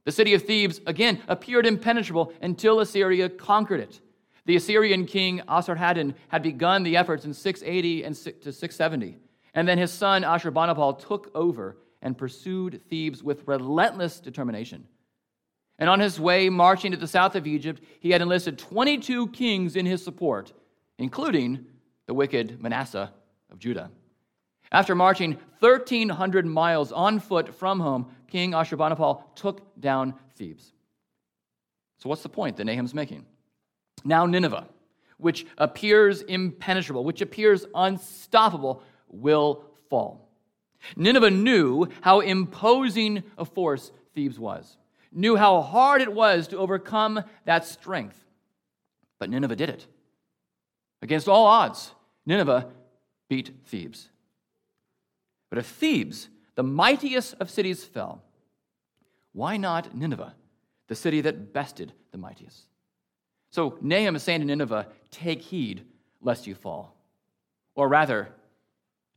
The 0.06 0.12
city 0.12 0.34
of 0.34 0.44
Thebes, 0.44 0.80
again, 0.86 1.22
appeared 1.28 1.66
impenetrable 1.66 2.32
until 2.42 2.80
Assyria 2.80 3.30
conquered 3.30 3.80
it. 3.80 4.00
The 4.46 4.56
Assyrian 4.56 5.06
king 5.06 5.42
Esarhaddon 5.48 6.14
had 6.30 6.44
begun 6.44 6.84
the 6.84 6.96
efforts 6.96 7.26
in 7.26 7.34
680 7.34 8.04
and 8.04 8.16
to 8.16 8.54
670. 8.54 9.18
And 9.54 9.68
then 9.68 9.78
his 9.78 9.92
son 9.92 10.24
Ashurbanipal 10.24 11.06
took 11.06 11.30
over 11.36 11.76
and 12.02 12.18
pursued 12.18 12.82
Thebes 12.90 13.24
with 13.24 13.48
relentless 13.48 14.20
determination. 14.20 14.86
And 15.80 15.90
on 15.90 16.00
his 16.00 16.20
way 16.20 16.50
marching 16.50 16.92
to 16.92 16.98
the 16.98 17.08
south 17.08 17.36
of 17.36 17.46
Egypt, 17.46 17.84
he 18.00 18.12
had 18.12 18.22
enlisted 18.22 18.58
22 18.58 19.28
kings 19.28 19.76
in 19.76 19.86
his 19.86 20.04
support, 20.04 20.54
including 20.98 21.66
the 22.08 22.14
wicked 22.14 22.62
Manasseh 22.62 23.12
of 23.52 23.60
Judah. 23.60 23.92
After 24.72 24.96
marching 24.96 25.38
1,300 25.60 26.46
miles 26.46 26.92
on 26.92 27.20
foot 27.20 27.54
from 27.54 27.80
home, 27.80 28.08
King 28.28 28.52
Ashurbanipal 28.52 29.24
took 29.36 29.80
down 29.80 30.14
Thebes. 30.36 30.74
So, 32.00 32.10
what's 32.10 32.24
the 32.24 32.30
point 32.30 32.58
that 32.58 32.66
Nahum's 32.66 32.94
making? 32.94 33.26
Now, 34.04 34.26
Nineveh, 34.26 34.68
which 35.18 35.46
appears 35.58 36.22
impenetrable, 36.22 37.04
which 37.04 37.22
appears 37.22 37.66
unstoppable, 37.74 38.84
will 39.08 39.64
fall. 39.90 40.27
Nineveh 40.96 41.32
knew 41.32 41.88
how 42.02 42.20
imposing 42.20 43.24
a 43.38 43.46
force 43.46 43.92
Thebes 44.16 44.40
was, 44.40 44.78
knew 45.12 45.36
how 45.36 45.62
hard 45.62 46.02
it 46.02 46.14
was 46.14 46.48
to 46.48 46.58
overcome 46.58 47.24
that 47.46 47.66
strength. 47.66 48.18
But 49.20 49.30
Nineveh 49.30 49.56
did 49.56 49.70
it. 49.70 49.88
Against 51.02 51.28
all 51.28 51.46
odds, 51.46 51.92
Nineveh 52.26 52.68
beat 53.30 53.52
Thebes. 53.66 54.10
But 55.50 55.60
if 55.60 55.66
Thebes, 55.68 56.30
the 56.56 56.64
mightiest 56.64 57.36
of 57.40 57.50
cities, 57.50 57.84
fell, 57.84 58.22
why 59.34 59.58
not 59.58 59.96
Nineveh, 59.96 60.34
the 60.88 60.96
city 60.96 61.22
that 61.22 61.54
bested 61.54 61.94
the 62.12 62.18
mightiest? 62.18 62.66
So 63.52 63.78
Nahum 63.82 64.16
is 64.16 64.24
saying 64.24 64.42
to 64.42 64.46
Nineveh, 64.46 64.88
take 65.12 65.42
heed 65.42 65.86
lest 66.22 66.48
you 66.48 66.56
fall. 66.56 66.96
Or 67.76 67.88
rather, 67.88 68.30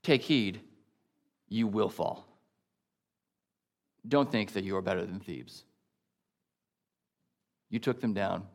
take 0.02 0.22
heed 0.22 0.60
you 1.50 1.66
will 1.66 1.90
fall. 1.90 2.26
Don't 4.08 4.32
think 4.32 4.52
that 4.54 4.64
you 4.64 4.76
are 4.76 4.82
better 4.82 5.04
than 5.04 5.20
Thebes. 5.20 5.64
You 7.68 7.78
took 7.78 8.00
them 8.00 8.14
down. 8.14 8.46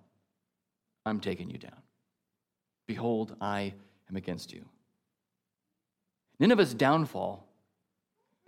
I'm 1.05 1.19
taking 1.19 1.51
you 1.51 1.59
down. 1.59 1.81
Behold, 2.87 3.35
I 3.39 3.73
am 4.09 4.15
against 4.15 4.51
you. 4.51 4.65
Nineveh's 6.39 6.73
downfall, 6.73 7.47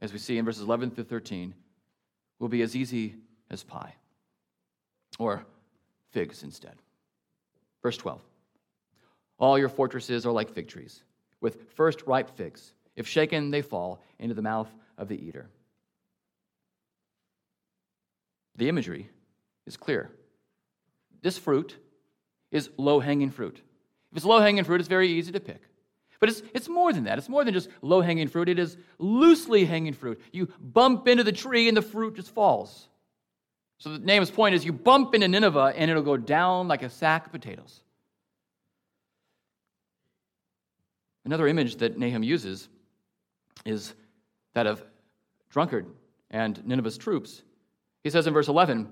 as 0.01 0.12
we 0.12 0.19
see 0.19 0.38
in 0.38 0.45
verses 0.45 0.63
11 0.63 0.91
through 0.91 1.05
13, 1.05 1.53
will 2.39 2.49
be 2.49 2.62
as 2.62 2.75
easy 2.75 3.15
as 3.49 3.63
pie, 3.63 3.93
or 5.19 5.45
figs 6.12 6.43
instead. 6.43 6.75
Verse 7.81 7.97
12 7.97 8.21
All 9.38 9.57
your 9.57 9.69
fortresses 9.69 10.25
are 10.25 10.31
like 10.31 10.53
fig 10.53 10.67
trees, 10.67 11.03
with 11.41 11.69
first 11.75 12.03
ripe 12.05 12.36
figs. 12.36 12.73
If 12.97 13.07
shaken, 13.07 13.51
they 13.51 13.62
fall 13.62 14.01
into 14.19 14.36
the 14.36 14.41
mouth 14.41 14.67
of 14.97 15.07
the 15.07 15.15
eater. 15.15 15.47
The 18.55 18.67
imagery 18.67 19.10
is 19.67 19.77
clear. 19.77 20.10
This 21.21 21.38
fruit 21.38 21.77
is 22.51 22.69
low 22.75 22.99
hanging 22.99 23.29
fruit. 23.29 23.62
If 24.12 24.17
it's 24.17 24.25
low 24.25 24.39
hanging 24.39 24.63
fruit, 24.63 24.81
it's 24.81 24.89
very 24.89 25.10
easy 25.10 25.31
to 25.31 25.39
pick. 25.39 25.62
But 26.19 26.29
it's, 26.29 26.41
it's 26.53 26.67
more 26.67 26.91
than 26.91 27.03
that. 27.03 27.19
It's 27.19 27.29
more 27.29 27.45
than 27.45 27.53
just 27.53 27.69
low 27.83 28.01
hanging 28.01 28.27
fruit, 28.27 28.49
it 28.49 28.57
is 28.57 28.75
loosely 28.97 29.65
hanging 29.65 29.93
fruit. 29.93 30.19
You 30.31 30.49
bump 30.60 31.07
into 31.07 31.23
the 31.23 31.31
tree 31.31 31.67
and 31.67 31.77
the 31.77 31.83
fruit 31.83 32.15
just 32.15 32.33
falls. 32.33 32.88
So 33.77 33.91
the 33.91 33.99
Nahum's 33.99 34.31
point 34.31 34.55
is 34.55 34.65
you 34.65 34.73
bump 34.73 35.13
into 35.13 35.27
Nineveh 35.27 35.73
and 35.75 35.91
it'll 35.91 36.01
go 36.01 36.17
down 36.17 36.67
like 36.67 36.81
a 36.81 36.89
sack 36.89 37.27
of 37.27 37.31
potatoes. 37.31 37.83
Another 41.25 41.47
image 41.47 41.75
that 41.75 41.99
Nahum 41.99 42.23
uses 42.23 42.69
is 43.65 43.93
that 44.54 44.67
of 44.67 44.84
drunkard 45.50 45.88
and 46.32 46.65
Nineveh's 46.65 46.98
troops. 46.98 47.41
He 48.04 48.10
says 48.10 48.28
in 48.28 48.34
verse 48.34 48.48
11, 48.48 48.88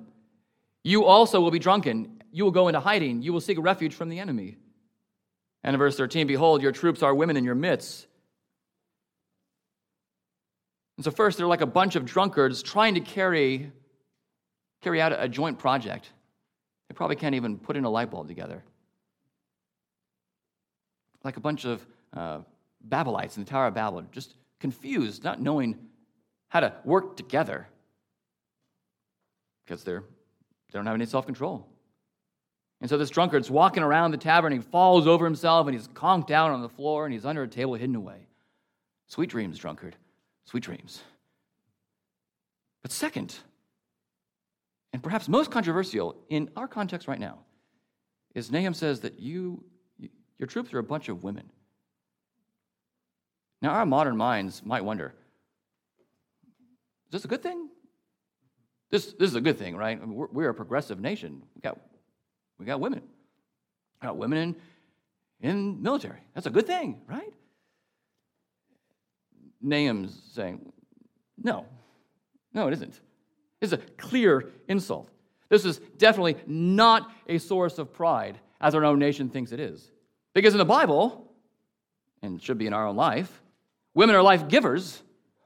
You 0.83 1.05
also 1.05 1.41
will 1.41 1.51
be 1.51 1.59
drunken. 1.59 2.21
You 2.31 2.43
will 2.43 2.51
go 2.51 2.67
into 2.67 2.79
hiding. 2.79 3.21
You 3.21 3.33
will 3.33 3.41
seek 3.41 3.57
refuge 3.59 3.93
from 3.93 4.09
the 4.09 4.19
enemy. 4.19 4.57
And 5.63 5.73
in 5.73 5.79
verse 5.79 5.97
13, 5.97 6.27
Behold, 6.27 6.61
your 6.61 6.71
troops 6.71 7.01
are 7.01 7.13
women 7.15 7.37
in 7.37 7.43
your 7.43 7.55
midst. 7.55 8.07
And 10.97 11.03
so, 11.03 11.11
first, 11.11 11.37
they're 11.37 11.47
like 11.47 11.61
a 11.61 11.65
bunch 11.65 11.95
of 11.95 12.05
drunkards 12.05 12.63
trying 12.63 12.93
to 12.93 13.01
carry, 13.01 13.71
carry 14.81 15.01
out 15.01 15.13
a 15.17 15.27
joint 15.27 15.59
project. 15.59 16.09
They 16.87 16.93
probably 16.93 17.15
can't 17.15 17.35
even 17.35 17.57
put 17.57 17.75
in 17.75 17.83
a 17.83 17.89
light 17.89 18.11
bulb 18.11 18.27
together. 18.27 18.63
Like 21.23 21.37
a 21.37 21.41
bunch 21.41 21.65
of 21.65 21.85
uh, 22.13 22.41
Babylonites 22.87 23.35
in 23.35 23.43
the 23.43 23.49
Tower 23.49 23.67
of 23.67 23.73
Babel, 23.73 24.03
just 24.11 24.35
confused, 24.59 25.23
not 25.23 25.41
knowing 25.41 25.77
how 26.49 26.59
to 26.61 26.73
work 26.83 27.17
together 27.17 27.67
because 29.65 29.83
they're, 29.83 30.01
they 30.01 30.77
don't 30.77 30.85
have 30.85 30.95
any 30.95 31.05
self 31.05 31.25
control. 31.25 31.67
And 32.81 32.89
so 32.89 32.97
this 32.97 33.09
drunkard's 33.09 33.49
walking 33.49 33.83
around 33.83 34.11
the 34.11 34.17
tavern, 34.17 34.51
he 34.51 34.59
falls 34.59 35.07
over 35.07 35.25
himself, 35.25 35.65
and 35.67 35.75
he's 35.75 35.87
conked 35.87 36.29
out 36.29 36.51
on 36.51 36.61
the 36.61 36.69
floor, 36.69 37.05
and 37.05 37.13
he's 37.13 37.25
under 37.25 37.43
a 37.43 37.47
table 37.47 37.73
hidden 37.75 37.95
away. 37.95 38.27
Sweet 39.07 39.29
dreams, 39.29 39.57
drunkard. 39.57 39.95
Sweet 40.45 40.63
dreams. 40.63 41.01
But 42.81 42.91
second, 42.91 43.35
and 44.93 45.01
perhaps 45.01 45.27
most 45.27 45.51
controversial 45.51 46.15
in 46.29 46.49
our 46.55 46.67
context 46.67 47.07
right 47.07 47.19
now, 47.19 47.39
is 48.35 48.51
Nahum 48.51 48.73
says 48.73 48.99
that 48.99 49.19
you, 49.19 49.63
your 50.37 50.47
troops 50.47 50.73
are 50.73 50.79
a 50.79 50.83
bunch 50.83 51.09
of 51.09 51.23
women. 51.23 51.49
Now, 53.61 53.71
our 53.71 53.85
modern 53.85 54.17
minds 54.17 54.61
might 54.65 54.83
wonder 54.83 55.13
is 57.07 57.11
this 57.11 57.25
a 57.25 57.27
good 57.27 57.43
thing? 57.43 57.69
This, 58.91 59.13
this 59.13 59.29
is 59.29 59.35
a 59.35 59.41
good 59.41 59.57
thing, 59.57 59.75
right? 59.75 59.99
We're, 60.05 60.27
we're, 60.27 60.49
a 60.49 60.53
progressive 60.53 60.99
nation. 60.99 61.43
We 61.55 61.61
got, 61.61 61.79
we 62.59 62.65
got 62.65 62.79
women. 62.79 63.01
We 64.01 64.07
got 64.07 64.17
women 64.17 64.55
in, 65.41 65.49
in 65.49 65.81
military. 65.81 66.19
That's 66.33 66.47
a 66.47 66.51
good 66.51 66.67
thing, 66.67 67.01
right? 67.07 67.33
Nahum's 69.63 70.19
saying, 70.33 70.71
no, 71.41 71.65
no, 72.53 72.67
it 72.67 72.73
isn't. 72.73 72.99
It's 73.61 73.73
a 73.73 73.77
clear 73.77 74.51
insult. 74.67 75.09
This 75.49 75.65
is 75.65 75.79
definitely 75.97 76.37
not 76.45 77.11
a 77.27 77.37
source 77.37 77.77
of 77.77 77.93
pride, 77.93 78.39
as 78.61 78.75
our 78.75 78.85
own 78.85 78.99
nation 78.99 79.29
thinks 79.29 79.51
it 79.51 79.59
is. 79.59 79.91
Because 80.33 80.53
in 80.53 80.57
the 80.57 80.65
Bible, 80.65 81.31
and 82.21 82.41
should 82.41 82.57
be 82.57 82.67
in 82.67 82.73
our 82.73 82.87
own 82.87 82.95
life, 82.95 83.41
women 83.95 84.15
are 84.15 84.21
life 84.21 84.47
givers, 84.47 85.01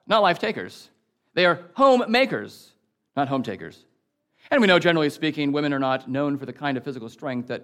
not 0.08 0.22
life 0.22 0.40
takers. 0.40 0.90
They 1.36 1.46
are 1.46 1.62
home 1.76 2.04
makers, 2.10 2.74
not 3.16 3.30
home 3.30 3.44
takers. 3.44 3.86
And 4.52 4.60
we 4.60 4.68
know, 4.68 4.80
generally 4.80 5.10
speaking, 5.10 5.54
women 5.54 5.74
are 5.74 5.80
not 5.80 6.10
known 6.10 6.38
for 6.38 6.46
the 6.46 6.52
kind 6.52 6.78
of 6.78 6.84
physical 6.84 7.08
strength 7.08 7.48
that 7.48 7.64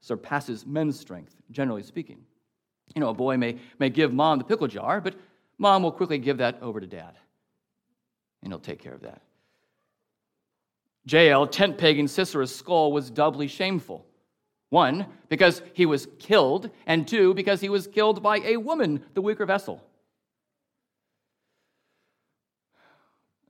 surpasses 0.00 0.64
men's 0.64 1.00
strength, 1.00 1.34
generally 1.50 1.82
speaking. 1.82 2.18
You 2.94 3.00
know, 3.00 3.08
a 3.08 3.14
boy 3.14 3.36
may, 3.36 3.58
may 3.78 3.90
give 3.90 4.12
mom 4.12 4.38
the 4.38 4.44
pickle 4.44 4.68
jar, 4.68 5.00
but 5.00 5.14
mom 5.58 5.82
will 5.82 5.90
quickly 5.90 6.18
give 6.18 6.38
that 6.38 6.62
over 6.62 6.80
to 6.80 6.86
dad, 6.86 7.14
and 8.42 8.52
he'll 8.52 8.60
take 8.60 8.78
care 8.80 8.94
of 8.94 9.02
that. 9.02 9.22
Jael, 11.06 11.46
tent 11.46 11.78
pegging 11.78 12.06
Sisera's 12.06 12.54
skull 12.54 12.92
was 12.92 13.10
doubly 13.10 13.46
shameful. 13.46 14.04
One, 14.70 15.06
because 15.28 15.62
he 15.72 15.86
was 15.86 16.08
killed, 16.18 16.70
and 16.86 17.06
two, 17.06 17.32
because 17.34 17.60
he 17.60 17.68
was 17.68 17.86
killed 17.86 18.22
by 18.22 18.38
a 18.38 18.56
woman, 18.56 19.04
the 19.14 19.22
weaker 19.22 19.46
vessel. 19.46 19.82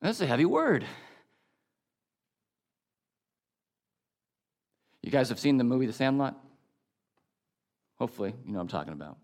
That's 0.07 0.21
a 0.21 0.27
heavy 0.27 0.45
word. 0.45 0.85
You 5.03 5.11
guys 5.11 5.31
have 5.31 5.40
seen 5.40 5.57
the 5.57 5.64
movie 5.64 5.87
The 5.87 5.92
Sandlot? 5.92 6.37
Hopefully, 7.97 8.33
you 8.45 8.53
know 8.53 8.59
what 8.59 8.62
I'm 8.62 8.69
talking 8.69 8.92
about. 8.92 9.16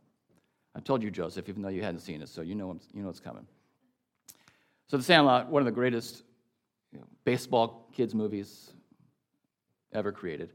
I 0.74 0.80
told 0.80 1.04
you, 1.04 1.12
Joseph, 1.12 1.48
even 1.48 1.62
though 1.62 1.68
you 1.68 1.84
hadn't 1.84 2.00
seen 2.00 2.20
it, 2.20 2.28
so 2.28 2.42
you 2.42 2.56
know, 2.56 2.76
you 2.92 3.00
know 3.00 3.06
what's 3.06 3.20
coming. 3.20 3.46
So, 4.88 4.96
The 4.96 5.04
Sandlot, 5.04 5.48
one 5.48 5.62
of 5.62 5.66
the 5.66 5.70
greatest 5.70 6.24
you 6.92 6.98
know, 6.98 7.06
baseball 7.22 7.88
kids' 7.92 8.12
movies 8.12 8.72
ever 9.92 10.10
created. 10.10 10.50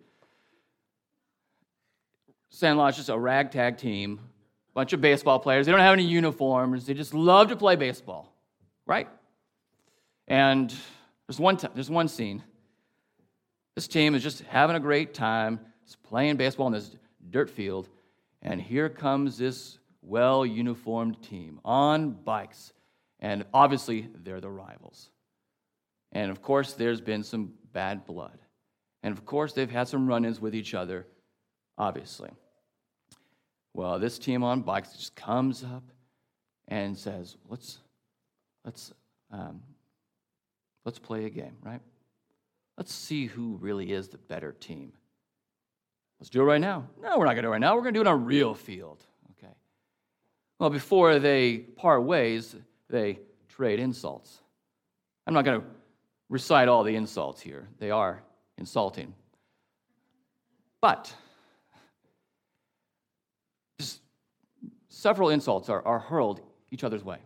Sandlot's 2.50 2.98
just 2.98 3.08
a 3.08 3.18
ragtag 3.18 3.78
team, 3.78 4.20
bunch 4.74 4.92
of 4.92 5.00
baseball 5.00 5.40
players. 5.40 5.68
They 5.68 5.72
don't 5.72 5.80
have 5.80 5.94
any 5.94 6.04
uniforms. 6.04 6.86
They 6.86 6.96
just 6.96 7.14
love 7.14 7.48
to 7.48 7.56
play 7.56 7.78
baseball, 7.78 8.36
right? 8.86 9.08
And 10.28 10.74
there's 11.28 11.40
one, 11.40 11.58
there's 11.74 11.90
one 11.90 12.08
scene 12.08 12.44
this 13.78 13.88
team 13.88 14.16
is 14.16 14.24
just 14.24 14.42
having 14.46 14.76
a 14.76 14.80
great 14.80 15.14
time, 15.14 15.60
it's 15.84 15.96
playing 15.96 16.36
baseball 16.38 16.66
in 16.66 16.74
this 16.74 16.96
dirt 17.30 17.48
field, 17.48 17.88
and 18.42 18.60
here 18.60 18.90
comes 18.90 19.38
this 19.38 19.78
well 20.02 20.44
uniformed 20.44 21.22
team 21.22 21.60
on 21.64 22.10
bikes. 22.10 22.74
And 23.20 23.46
obviously, 23.54 24.10
they're 24.24 24.42
the 24.42 24.50
rivals. 24.50 25.12
And 26.12 26.32
of 26.32 26.42
course, 26.42 26.74
there's 26.74 27.02
been 27.02 27.22
some 27.22 27.54
bad 27.72 28.08
blood. 28.08 28.40
And 29.04 29.16
of 29.16 29.28
course, 29.28 29.54
they've 29.54 29.70
had 29.70 29.88
some 29.88 30.08
run 30.08 30.26
ins 30.26 30.42
with 30.42 30.56
each 30.56 30.74
other, 30.74 31.06
obviously. 31.78 32.32
Well, 33.76 34.00
this 34.00 34.18
team 34.18 34.44
on 34.44 34.64
bikes 34.64 34.94
just 34.94 35.16
comes 35.16 35.64
up 35.64 35.84
and 36.68 36.98
says, 36.98 37.38
let's, 37.48 37.78
let's, 38.66 38.92
um, 39.30 39.62
let's 40.88 41.00
play 41.00 41.26
a 41.26 41.30
game, 41.30 41.58
right? 41.64 41.82
Let's 42.78 42.94
see 42.94 43.26
who 43.26 43.58
really 43.58 43.92
is 43.92 44.08
the 44.08 44.18
better 44.18 44.54
team. 44.54 44.94
Let's 46.18 46.30
do 46.30 46.40
it 46.40 46.46
right 46.46 46.62
now. 46.62 46.88
No, 47.02 47.20
we're 47.20 47.26
not 47.26 47.34
going 47.34 47.36
to 47.36 47.42
do 47.42 47.48
it 47.50 47.52
right 47.52 47.60
now. 47.60 47.76
We're 47.76 47.82
going 47.82 47.94
to 47.94 47.98
do 47.98 48.02
it 48.04 48.08
on 48.08 48.14
a 48.14 48.24
real 48.24 48.54
field. 48.54 49.04
Okay. 49.32 49.52
Well, 50.60 50.70
before 50.70 51.20
they 51.20 51.58
part 51.58 52.04
ways, 52.04 52.56
they 52.90 53.20
trade 53.50 53.82
insults. 53.82 54.40
I'm 55.28 55.34
not 55.34 55.44
going 55.44 55.60
to 55.60 55.68
recite 56.30 56.70
all 56.70 56.86
the 56.86 56.96
insults 56.96 57.42
here, 57.42 57.68
they 57.80 57.92
are 57.92 58.24
insulting. 58.58 59.14
But 60.80 61.14
several 64.88 65.32
insults 65.32 65.68
are, 65.68 65.86
are 65.86 66.00
hurled 66.00 66.40
each 66.72 66.86
other's 66.86 67.04
way. 67.04 67.18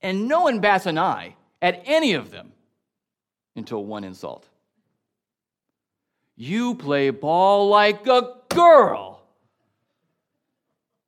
And 0.00 0.28
no 0.28 0.44
one 0.44 0.60
bats 0.60 0.86
an 0.86 0.96
eye 0.96 1.34
at 1.60 1.82
any 1.84 2.12
of 2.12 2.30
them 2.30 2.52
until 3.56 3.84
one 3.84 4.04
insult. 4.04 4.48
You 6.36 6.74
play 6.74 7.10
ball 7.10 7.68
like 7.68 8.06
a 8.06 8.34
girl. 8.48 9.22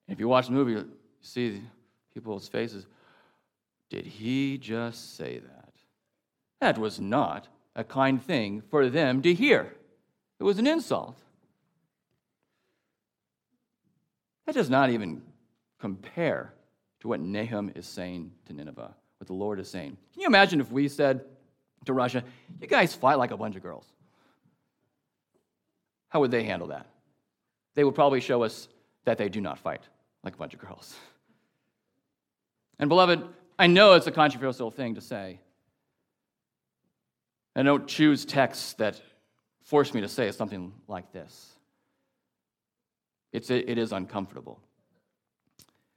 If 0.08 0.18
you 0.18 0.26
watch 0.26 0.46
the 0.46 0.52
movie, 0.52 0.72
you 0.72 0.88
see 1.20 1.62
people's 2.12 2.48
faces. 2.48 2.86
Did 3.88 4.06
he 4.06 4.58
just 4.58 5.16
say 5.16 5.38
that? 5.38 5.72
That 6.60 6.78
was 6.78 7.00
not 7.00 7.48
a 7.76 7.84
kind 7.84 8.22
thing 8.22 8.62
for 8.70 8.88
them 8.88 9.22
to 9.22 9.32
hear. 9.32 9.74
It 10.38 10.44
was 10.44 10.58
an 10.58 10.66
insult. 10.66 11.16
That 14.46 14.54
does 14.54 14.70
not 14.70 14.90
even 14.90 15.22
compare 15.78 16.52
to 17.00 17.08
what 17.08 17.20
Nahum 17.20 17.70
is 17.74 17.86
saying 17.86 18.32
to 18.46 18.52
Nineveh, 18.52 18.94
what 19.20 19.26
the 19.26 19.34
Lord 19.34 19.60
is 19.60 19.68
saying. 19.68 19.98
Can 20.14 20.22
you 20.22 20.26
imagine 20.26 20.60
if 20.60 20.72
we 20.72 20.88
said, 20.88 21.24
to 21.86 21.92
Russia, 21.92 22.24
you 22.60 22.66
guys 22.66 22.94
fight 22.94 23.16
like 23.18 23.30
a 23.30 23.36
bunch 23.36 23.56
of 23.56 23.62
girls. 23.62 23.86
how 26.08 26.20
would 26.20 26.30
they 26.30 26.42
handle 26.42 26.68
that? 26.68 26.86
They 27.74 27.84
would 27.84 27.94
probably 27.94 28.20
show 28.20 28.42
us 28.42 28.68
that 29.04 29.16
they 29.16 29.28
do 29.28 29.40
not 29.40 29.58
fight 29.58 29.82
like 30.24 30.34
a 30.34 30.36
bunch 30.36 30.54
of 30.54 30.60
girls. 30.60 30.94
And, 32.78 32.88
beloved, 32.88 33.22
I 33.58 33.66
know 33.66 33.92
it's 33.92 34.06
a 34.06 34.12
controversial 34.12 34.70
thing 34.70 34.96
to 34.96 35.00
say. 35.00 35.38
I 37.54 37.62
don't 37.62 37.86
choose 37.86 38.24
texts 38.24 38.72
that 38.74 39.00
force 39.62 39.94
me 39.94 40.00
to 40.00 40.08
say 40.08 40.30
something 40.32 40.72
like 40.88 41.12
this. 41.12 41.52
It's, 43.32 43.50
it 43.50 43.78
is 43.78 43.92
uncomfortable. 43.92 44.60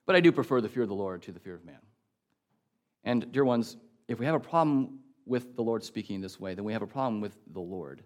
But 0.05 0.15
I 0.15 0.19
do 0.19 0.31
prefer 0.31 0.61
the 0.61 0.69
fear 0.69 0.83
of 0.83 0.89
the 0.89 0.95
Lord 0.95 1.23
to 1.23 1.31
the 1.31 1.39
fear 1.39 1.55
of 1.55 1.65
man. 1.65 1.79
And, 3.03 3.31
dear 3.31 3.45
ones, 3.45 3.77
if 4.07 4.19
we 4.19 4.25
have 4.25 4.35
a 4.35 4.39
problem 4.39 4.99
with 5.25 5.55
the 5.55 5.61
Lord 5.61 5.83
speaking 5.83 6.21
this 6.21 6.39
way, 6.39 6.53
then 6.53 6.65
we 6.65 6.73
have 6.73 6.81
a 6.81 6.87
problem 6.87 7.21
with 7.21 7.35
the 7.51 7.59
Lord, 7.59 8.03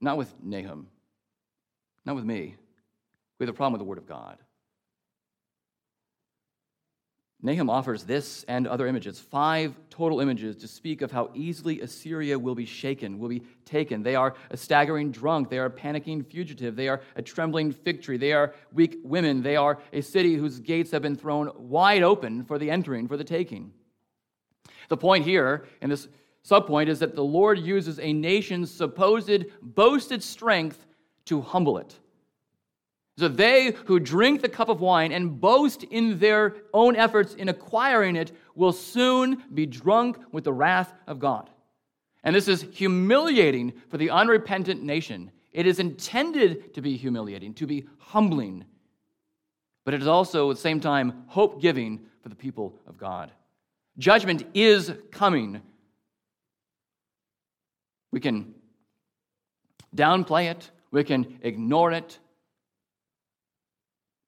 not 0.00 0.16
with 0.16 0.32
Nahum, 0.42 0.88
not 2.04 2.16
with 2.16 2.24
me. 2.24 2.56
We 3.38 3.46
have 3.46 3.54
a 3.54 3.56
problem 3.56 3.72
with 3.72 3.80
the 3.80 3.88
Word 3.88 3.98
of 3.98 4.06
God. 4.06 4.38
Nahum 7.42 7.70
offers 7.70 8.04
this 8.04 8.44
and 8.48 8.66
other 8.66 8.86
images, 8.86 9.18
five 9.18 9.74
total 9.88 10.20
images, 10.20 10.56
to 10.56 10.68
speak 10.68 11.00
of 11.00 11.10
how 11.10 11.30
easily 11.34 11.80
Assyria 11.80 12.38
will 12.38 12.54
be 12.54 12.66
shaken, 12.66 13.18
will 13.18 13.30
be 13.30 13.42
taken. 13.64 14.02
They 14.02 14.14
are 14.14 14.34
a 14.50 14.58
staggering 14.58 15.10
drunk. 15.10 15.48
They 15.48 15.58
are 15.58 15.66
a 15.66 15.70
panicking 15.70 16.26
fugitive. 16.26 16.76
They 16.76 16.88
are 16.88 17.00
a 17.16 17.22
trembling 17.22 17.72
fig 17.72 18.02
tree. 18.02 18.18
They 18.18 18.34
are 18.34 18.54
weak 18.74 18.98
women. 19.02 19.42
They 19.42 19.56
are 19.56 19.78
a 19.92 20.02
city 20.02 20.34
whose 20.34 20.60
gates 20.60 20.90
have 20.90 21.00
been 21.00 21.16
thrown 21.16 21.50
wide 21.56 22.02
open 22.02 22.44
for 22.44 22.58
the 22.58 22.70
entering, 22.70 23.08
for 23.08 23.16
the 23.16 23.24
taking. 23.24 23.72
The 24.90 24.96
point 24.96 25.24
here, 25.24 25.64
in 25.80 25.88
this 25.88 26.08
subpoint, 26.44 26.88
is 26.88 26.98
that 26.98 27.14
the 27.14 27.24
Lord 27.24 27.58
uses 27.58 27.98
a 27.98 28.12
nation's 28.12 28.70
supposed 28.70 29.46
boasted 29.62 30.22
strength 30.22 30.84
to 31.26 31.40
humble 31.40 31.78
it. 31.78 31.94
So 33.16 33.28
they 33.28 33.72
who 33.84 34.00
drink 34.00 34.42
the 34.42 34.48
cup 34.48 34.68
of 34.68 34.80
wine 34.80 35.12
and 35.12 35.40
boast 35.40 35.84
in 35.84 36.18
their 36.18 36.56
own 36.74 36.96
efforts 36.96 37.34
in 37.34 37.48
acquiring 37.48 38.16
it 38.16 38.32
will 38.54 38.72
soon 38.72 39.44
be 39.54 39.64
drunk 39.64 40.18
with 40.32 40.44
the 40.44 40.52
wrath 40.52 40.92
of 41.06 41.20
God. 41.20 41.48
And 42.24 42.34
this 42.34 42.48
is 42.48 42.66
humiliating 42.72 43.74
for 43.90 43.96
the 43.96 44.10
unrepentant 44.10 44.82
nation. 44.82 45.30
It 45.52 45.66
is 45.66 45.78
intended 45.78 46.74
to 46.74 46.82
be 46.82 46.96
humiliating, 46.96 47.54
to 47.54 47.66
be 47.66 47.86
humbling, 47.98 48.64
but 49.84 49.94
it 49.94 50.00
is 50.00 50.08
also 50.08 50.50
at 50.50 50.56
the 50.56 50.62
same 50.62 50.80
time 50.80 51.24
hope 51.26 51.60
giving 51.60 52.00
for 52.22 52.28
the 52.28 52.34
people 52.34 52.78
of 52.86 52.96
God. 52.96 53.30
Judgment 54.00 54.44
is 54.54 54.90
coming. 55.12 55.60
We 58.10 58.18
can 58.18 58.54
downplay 59.94 60.50
it, 60.50 60.70
we 60.90 61.04
can 61.04 61.38
ignore 61.42 61.92
it, 61.92 62.18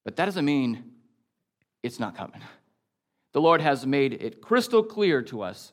but 0.05 0.17
that 0.17 0.27
doesn't 0.27 0.45
mean 0.45 0.93
it's 1.83 1.99
not 1.99 2.15
coming. 2.15 2.43
The 3.33 3.41
Lord 3.41 3.63
has 3.63 3.87
made 3.87 4.13
it 4.13 4.43
crystal 4.43 4.83
clear 4.83 5.23
to 5.23 5.41
us 5.41 5.73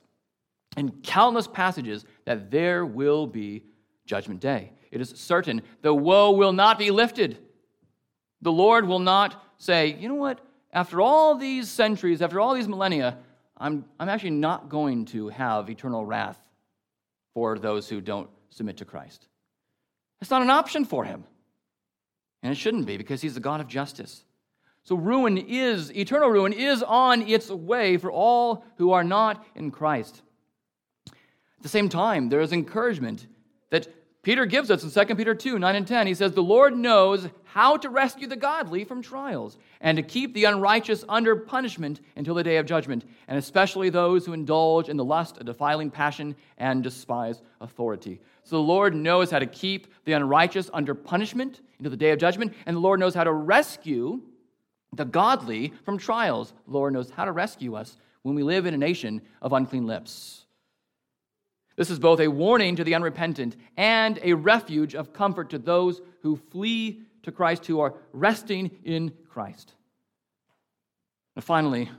in 0.77 1.01
countless 1.01 1.47
passages 1.47 2.05
that 2.23 2.49
there 2.51 2.85
will 2.85 3.27
be 3.27 3.65
judgment 4.05 4.39
day. 4.39 4.71
It 4.91 5.01
is 5.01 5.09
certain 5.09 5.62
the 5.81 5.93
woe 5.93 6.31
will 6.31 6.53
not 6.53 6.79
be 6.79 6.89
lifted. 6.89 7.38
The 8.41 8.51
Lord 8.51 8.88
will 8.88 8.99
not 8.99 9.43
say, 9.57 9.97
you 9.99 10.07
know 10.07 10.15
what, 10.15 10.39
after 10.71 11.01
all 11.01 11.35
these 11.35 11.67
centuries, 11.69 12.21
after 12.21 12.39
all 12.39 12.53
these 12.53 12.67
millennia, 12.67 13.17
I'm, 13.59 13.85
I'm 13.99 14.09
actually 14.09 14.31
not 14.31 14.69
going 14.69 15.05
to 15.05 15.29
have 15.29 15.69
eternal 15.69 16.05
wrath 16.05 16.39
for 17.33 17.59
those 17.59 17.89
who 17.89 18.01
don't 18.01 18.29
submit 18.49 18.77
to 18.77 18.85
Christ. 18.85 19.27
It's 20.21 20.31
not 20.31 20.41
an 20.41 20.49
option 20.49 20.85
for 20.85 21.03
him. 21.03 21.23
And 22.41 22.51
it 22.51 22.55
shouldn't 22.55 22.85
be 22.85 22.97
because 22.97 23.21
he's 23.21 23.33
the 23.33 23.39
God 23.39 23.59
of 23.59 23.67
justice. 23.67 24.23
So 24.83 24.95
ruin 24.95 25.37
is, 25.37 25.95
eternal 25.95 26.29
ruin 26.29 26.53
is 26.53 26.81
on 26.83 27.21
its 27.23 27.49
way 27.49 27.97
for 27.97 28.11
all 28.11 28.63
who 28.77 28.91
are 28.91 29.03
not 29.03 29.45
in 29.55 29.71
Christ. 29.71 30.21
At 31.07 31.63
the 31.63 31.69
same 31.69 31.89
time, 31.89 32.29
there 32.29 32.39
is 32.39 32.53
encouragement 32.53 33.27
that 33.71 33.87
Peter 34.29 34.45
gives 34.45 34.69
us 34.69 34.83
in 34.83 35.07
2 35.07 35.15
Peter 35.15 35.33
2 35.33 35.57
9 35.57 35.75
and 35.75 35.87
10. 35.87 36.05
He 36.05 36.13
says, 36.13 36.33
The 36.33 36.43
Lord 36.43 36.77
knows 36.77 37.27
how 37.45 37.77
to 37.77 37.89
rescue 37.89 38.27
the 38.27 38.35
godly 38.35 38.83
from 38.83 39.01
trials 39.01 39.57
and 39.81 39.95
to 39.95 40.03
keep 40.03 40.35
the 40.35 40.43
unrighteous 40.43 41.03
under 41.09 41.35
punishment 41.35 42.01
until 42.15 42.35
the 42.35 42.43
day 42.43 42.57
of 42.57 42.67
judgment, 42.67 43.05
and 43.27 43.39
especially 43.39 43.89
those 43.89 44.27
who 44.27 44.33
indulge 44.33 44.87
in 44.87 44.97
the 44.97 45.03
lust 45.03 45.39
of 45.39 45.47
defiling 45.47 45.89
passion 45.89 46.35
and 46.59 46.83
despise 46.83 47.41
authority. 47.59 48.21
So 48.43 48.57
the 48.57 48.61
Lord 48.61 48.93
knows 48.93 49.31
how 49.31 49.39
to 49.39 49.47
keep 49.47 49.87
the 50.05 50.13
unrighteous 50.13 50.69
under 50.75 50.93
punishment 50.93 51.61
until 51.79 51.89
the 51.89 51.97
day 51.97 52.11
of 52.11 52.19
judgment, 52.19 52.53
and 52.67 52.75
the 52.75 52.81
Lord 52.81 52.99
knows 52.99 53.15
how 53.15 53.23
to 53.23 53.33
rescue 53.33 54.21
the 54.93 55.05
godly 55.05 55.73
from 55.83 55.97
trials. 55.97 56.53
The 56.67 56.73
Lord 56.73 56.93
knows 56.93 57.09
how 57.09 57.25
to 57.25 57.31
rescue 57.31 57.73
us 57.73 57.97
when 58.21 58.35
we 58.35 58.43
live 58.43 58.67
in 58.67 58.75
a 58.75 58.77
nation 58.77 59.23
of 59.41 59.53
unclean 59.53 59.87
lips. 59.87 60.45
This 61.79 61.89
is 61.89 61.97
both 61.97 62.19
a 62.19 62.27
warning 62.27 62.75
to 62.75 62.83
the 62.83 62.93
unrepentant 62.93 63.55
and 63.77 64.19
a 64.21 64.33
refuge 64.33 64.95
of 64.95 65.13
comfort 65.13 65.51
to 65.51 65.57
those 65.57 66.01
who 66.23 66.35
flee 66.35 67.03
to 67.23 67.31
Christ, 67.31 67.65
who 67.67 67.79
are 67.79 67.93
resting 68.11 68.69
in 68.83 69.13
Christ. 69.29 69.71
And 71.37 71.45
finally, 71.45 71.89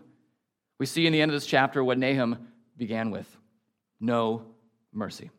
we 0.79 0.85
see 0.85 1.07
in 1.07 1.15
the 1.15 1.23
end 1.23 1.31
of 1.31 1.35
this 1.35 1.47
chapter 1.47 1.83
what 1.83 1.97
Nahum 1.97 2.49
began 2.77 3.11
with 3.11 3.27
no 4.01 4.45
mercy. 4.93 5.31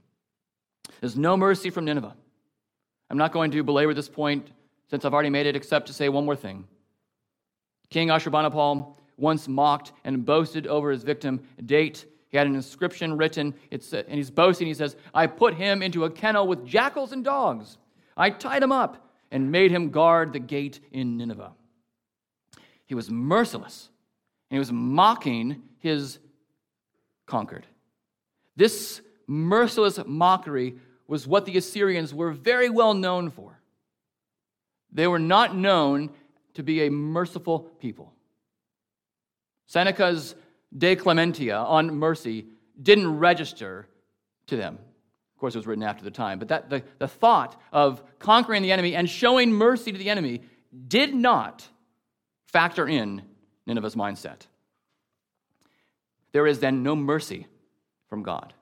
There's 1.01 1.15
no 1.15 1.37
mercy 1.37 1.69
from 1.69 1.85
Nineveh. 1.85 2.15
I'm 3.11 3.19
not 3.19 3.33
going 3.33 3.51
to 3.51 3.61
belabor 3.61 3.93
this 3.93 4.09
point 4.09 4.49
since 4.89 5.05
I've 5.05 5.13
already 5.13 5.29
made 5.29 5.45
it, 5.45 5.55
except 5.55 5.85
to 5.85 5.93
say 5.93 6.09
one 6.09 6.25
more 6.25 6.35
thing. 6.35 6.67
King 7.91 8.07
Ashurbanipal 8.07 8.95
once 9.17 9.47
mocked 9.47 9.91
and 10.03 10.25
boasted 10.25 10.65
over 10.65 10.89
his 10.89 11.03
victim, 11.03 11.41
Date. 11.63 12.07
He 12.31 12.37
had 12.37 12.47
an 12.47 12.55
inscription 12.55 13.17
written, 13.17 13.53
it's, 13.69 13.93
uh, 13.93 14.03
and 14.07 14.15
he's 14.15 14.31
boasting. 14.31 14.67
He 14.67 14.73
says, 14.73 14.95
I 15.13 15.27
put 15.27 15.53
him 15.53 15.81
into 15.81 16.05
a 16.05 16.09
kennel 16.09 16.47
with 16.47 16.65
jackals 16.65 17.11
and 17.11 17.23
dogs. 17.25 17.77
I 18.15 18.29
tied 18.29 18.63
him 18.63 18.71
up 18.71 19.09
and 19.31 19.51
made 19.51 19.71
him 19.71 19.89
guard 19.89 20.31
the 20.31 20.39
gate 20.39 20.79
in 20.91 21.17
Nineveh. 21.17 21.51
He 22.85 22.95
was 22.95 23.09
merciless, 23.09 23.89
and 24.49 24.55
he 24.55 24.59
was 24.59 24.71
mocking 24.71 25.61
his 25.79 26.19
conquered. 27.25 27.67
This 28.55 29.01
merciless 29.27 29.99
mockery 30.05 30.75
was 31.07 31.27
what 31.27 31.45
the 31.45 31.57
Assyrians 31.57 32.13
were 32.13 32.31
very 32.31 32.69
well 32.69 32.93
known 32.93 33.29
for. 33.29 33.59
They 34.91 35.07
were 35.07 35.19
not 35.19 35.55
known 35.55 36.11
to 36.53 36.63
be 36.63 36.83
a 36.83 36.91
merciful 36.91 37.59
people. 37.59 38.13
Seneca's 39.65 40.35
De 40.77 40.95
Clementia 40.95 41.57
on 41.57 41.95
mercy 41.97 42.45
didn't 42.81 43.19
register 43.19 43.87
to 44.47 44.55
them. 44.55 44.79
Of 45.35 45.39
course, 45.39 45.55
it 45.55 45.59
was 45.59 45.67
written 45.67 45.83
after 45.83 46.03
the 46.03 46.11
time, 46.11 46.39
but 46.39 46.49
that, 46.49 46.69
the, 46.69 46.83
the 46.99 47.07
thought 47.07 47.59
of 47.71 48.03
conquering 48.19 48.61
the 48.61 48.71
enemy 48.71 48.95
and 48.95 49.09
showing 49.09 49.51
mercy 49.51 49.91
to 49.91 49.97
the 49.97 50.09
enemy 50.09 50.41
did 50.87 51.13
not 51.13 51.67
factor 52.45 52.87
in 52.87 53.23
Nineveh's 53.65 53.95
mindset. 53.95 54.47
There 56.31 56.47
is 56.47 56.59
then 56.59 56.83
no 56.83 56.95
mercy 56.95 57.47
from 58.07 58.23
God. 58.23 58.53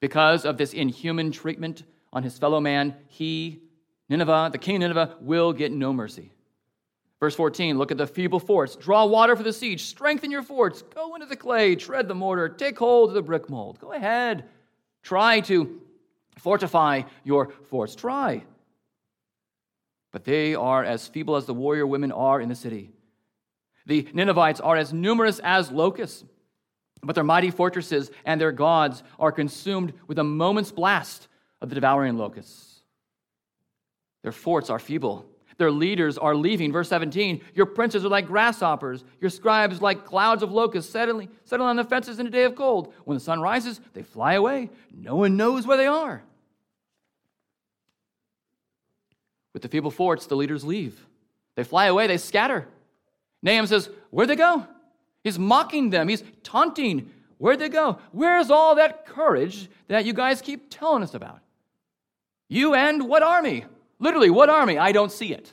Because 0.00 0.44
of 0.44 0.56
this 0.56 0.72
inhuman 0.72 1.30
treatment 1.30 1.84
on 2.12 2.22
his 2.22 2.38
fellow 2.38 2.60
man, 2.60 2.94
he, 3.08 3.60
Nineveh, 4.08 4.50
the 4.52 4.58
king 4.58 4.76
of 4.76 4.80
Nineveh, 4.80 5.16
will 5.20 5.52
get 5.52 5.72
no 5.72 5.92
mercy. 5.92 6.32
Verse 7.24 7.34
14, 7.36 7.78
look 7.78 7.90
at 7.90 7.96
the 7.96 8.06
feeble 8.06 8.38
forts. 8.38 8.76
Draw 8.76 9.06
water 9.06 9.34
for 9.34 9.42
the 9.42 9.50
siege. 9.50 9.84
Strengthen 9.84 10.30
your 10.30 10.42
forts. 10.42 10.82
Go 10.82 11.14
into 11.14 11.24
the 11.26 11.34
clay. 11.34 11.74
Tread 11.74 12.06
the 12.06 12.14
mortar. 12.14 12.50
Take 12.50 12.78
hold 12.78 13.08
of 13.08 13.14
the 13.14 13.22
brick 13.22 13.48
mold. 13.48 13.78
Go 13.80 13.92
ahead. 13.92 14.44
Try 15.02 15.40
to 15.40 15.80
fortify 16.36 17.00
your 17.22 17.48
forts. 17.70 17.94
Try. 17.94 18.44
But 20.12 20.24
they 20.24 20.54
are 20.54 20.84
as 20.84 21.08
feeble 21.08 21.36
as 21.36 21.46
the 21.46 21.54
warrior 21.54 21.86
women 21.86 22.12
are 22.12 22.42
in 22.42 22.50
the 22.50 22.54
city. 22.54 22.90
The 23.86 24.06
Ninevites 24.12 24.60
are 24.60 24.76
as 24.76 24.92
numerous 24.92 25.38
as 25.38 25.70
locusts, 25.70 26.26
but 27.02 27.14
their 27.14 27.24
mighty 27.24 27.50
fortresses 27.50 28.10
and 28.26 28.38
their 28.38 28.52
gods 28.52 29.02
are 29.18 29.32
consumed 29.32 29.94
with 30.08 30.18
a 30.18 30.24
moment's 30.24 30.72
blast 30.72 31.28
of 31.62 31.70
the 31.70 31.74
devouring 31.74 32.18
locusts. 32.18 32.80
Their 34.22 34.32
forts 34.32 34.68
are 34.68 34.78
feeble 34.78 35.24
their 35.56 35.70
leaders 35.70 36.18
are 36.18 36.34
leaving. 36.34 36.72
Verse 36.72 36.88
17 36.88 37.40
Your 37.54 37.66
princes 37.66 38.04
are 38.04 38.08
like 38.08 38.26
grasshoppers, 38.26 39.04
your 39.20 39.30
scribes 39.30 39.80
like 39.80 40.04
clouds 40.04 40.42
of 40.42 40.52
locusts 40.52 40.90
settling, 40.90 41.28
settling 41.44 41.70
on 41.70 41.76
the 41.76 41.84
fences 41.84 42.18
in 42.18 42.26
a 42.26 42.30
day 42.30 42.44
of 42.44 42.56
cold. 42.56 42.92
When 43.04 43.16
the 43.16 43.22
sun 43.22 43.40
rises, 43.40 43.80
they 43.92 44.02
fly 44.02 44.34
away. 44.34 44.70
No 44.92 45.16
one 45.16 45.36
knows 45.36 45.66
where 45.66 45.76
they 45.76 45.86
are. 45.86 46.22
With 49.52 49.62
the 49.62 49.68
feeble 49.68 49.92
forts, 49.92 50.26
the 50.26 50.34
leaders 50.34 50.64
leave. 50.64 51.06
They 51.54 51.64
fly 51.64 51.86
away, 51.86 52.08
they 52.08 52.18
scatter. 52.18 52.66
Nahum 53.42 53.66
says, 53.66 53.88
Where'd 54.10 54.28
they 54.28 54.36
go? 54.36 54.66
He's 55.22 55.38
mocking 55.38 55.90
them, 55.90 56.08
he's 56.08 56.24
taunting. 56.42 57.10
Where'd 57.38 57.58
they 57.58 57.68
go? 57.68 57.98
Where's 58.12 58.50
all 58.50 58.74
that 58.76 59.06
courage 59.06 59.68
that 59.88 60.04
you 60.04 60.12
guys 60.12 60.40
keep 60.40 60.70
telling 60.70 61.02
us 61.02 61.14
about? 61.14 61.40
You 62.48 62.74
and 62.74 63.08
what 63.08 63.22
army? 63.22 63.64
Literally, 64.04 64.28
what 64.28 64.50
army? 64.50 64.76
I 64.76 64.92
don't 64.92 65.10
see 65.10 65.32
it. 65.32 65.50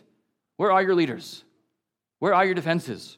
Where 0.58 0.74
are 0.74 0.84
your 0.84 0.93
leaders? 0.93 1.45
Where 2.20 2.34
are 2.34 2.43
your 2.43 2.54
defenses? 2.54 3.18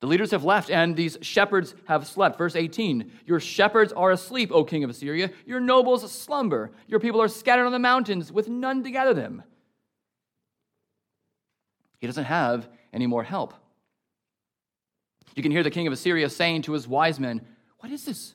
The 0.00 0.06
leaders 0.06 0.30
have 0.30 0.44
left, 0.44 0.70
and 0.70 0.96
these 0.96 1.18
shepherds 1.20 1.74
have 1.86 2.06
slept. 2.06 2.38
Verse 2.38 2.56
18 2.56 3.12
Your 3.26 3.38
shepherds 3.38 3.92
are 3.92 4.12
asleep, 4.12 4.50
O 4.50 4.64
king 4.64 4.82
of 4.82 4.88
Assyria. 4.88 5.30
Your 5.44 5.60
nobles 5.60 6.10
slumber. 6.10 6.70
Your 6.86 7.00
people 7.00 7.20
are 7.20 7.28
scattered 7.28 7.66
on 7.66 7.72
the 7.72 7.78
mountains 7.78 8.32
with 8.32 8.48
none 8.48 8.82
to 8.82 8.90
gather 8.90 9.12
them. 9.12 9.42
He 11.98 12.06
doesn't 12.06 12.24
have 12.24 12.70
any 12.94 13.06
more 13.06 13.24
help. 13.24 13.52
You 15.34 15.42
can 15.42 15.52
hear 15.52 15.62
the 15.62 15.70
king 15.70 15.86
of 15.86 15.92
Assyria 15.92 16.30
saying 16.30 16.62
to 16.62 16.72
his 16.72 16.88
wise 16.88 17.20
men, 17.20 17.42
What 17.80 17.92
is 17.92 18.06
this? 18.06 18.34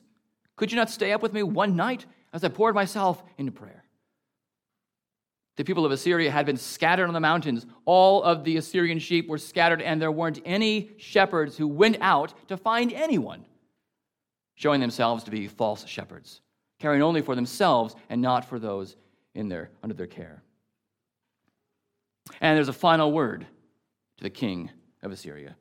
Could 0.54 0.70
you 0.70 0.76
not 0.76 0.88
stay 0.88 1.10
up 1.10 1.20
with 1.20 1.32
me 1.32 1.42
one 1.42 1.74
night 1.74 2.06
as 2.32 2.44
I 2.44 2.48
poured 2.48 2.76
myself 2.76 3.24
into 3.38 3.50
prayer? 3.50 3.81
The 5.56 5.64
people 5.64 5.84
of 5.84 5.92
Assyria 5.92 6.30
had 6.30 6.46
been 6.46 6.56
scattered 6.56 7.08
on 7.08 7.14
the 7.14 7.20
mountains. 7.20 7.66
All 7.84 8.22
of 8.22 8.42
the 8.42 8.56
Assyrian 8.56 8.98
sheep 8.98 9.28
were 9.28 9.38
scattered, 9.38 9.82
and 9.82 10.00
there 10.00 10.10
weren't 10.10 10.40
any 10.44 10.92
shepherds 10.96 11.56
who 11.56 11.68
went 11.68 11.98
out 12.00 12.32
to 12.48 12.56
find 12.56 12.92
anyone, 12.92 13.44
showing 14.54 14.80
themselves 14.80 15.24
to 15.24 15.30
be 15.30 15.48
false 15.48 15.86
shepherds, 15.86 16.40
caring 16.78 17.02
only 17.02 17.20
for 17.20 17.34
themselves 17.34 17.94
and 18.08 18.22
not 18.22 18.46
for 18.46 18.58
those 18.58 18.96
in 19.34 19.48
their, 19.48 19.70
under 19.82 19.94
their 19.94 20.06
care. 20.06 20.42
And 22.40 22.56
there's 22.56 22.68
a 22.68 22.72
final 22.72 23.12
word 23.12 23.46
to 24.18 24.22
the 24.22 24.30
king 24.30 24.70
of 25.02 25.12
Assyria. 25.12 25.56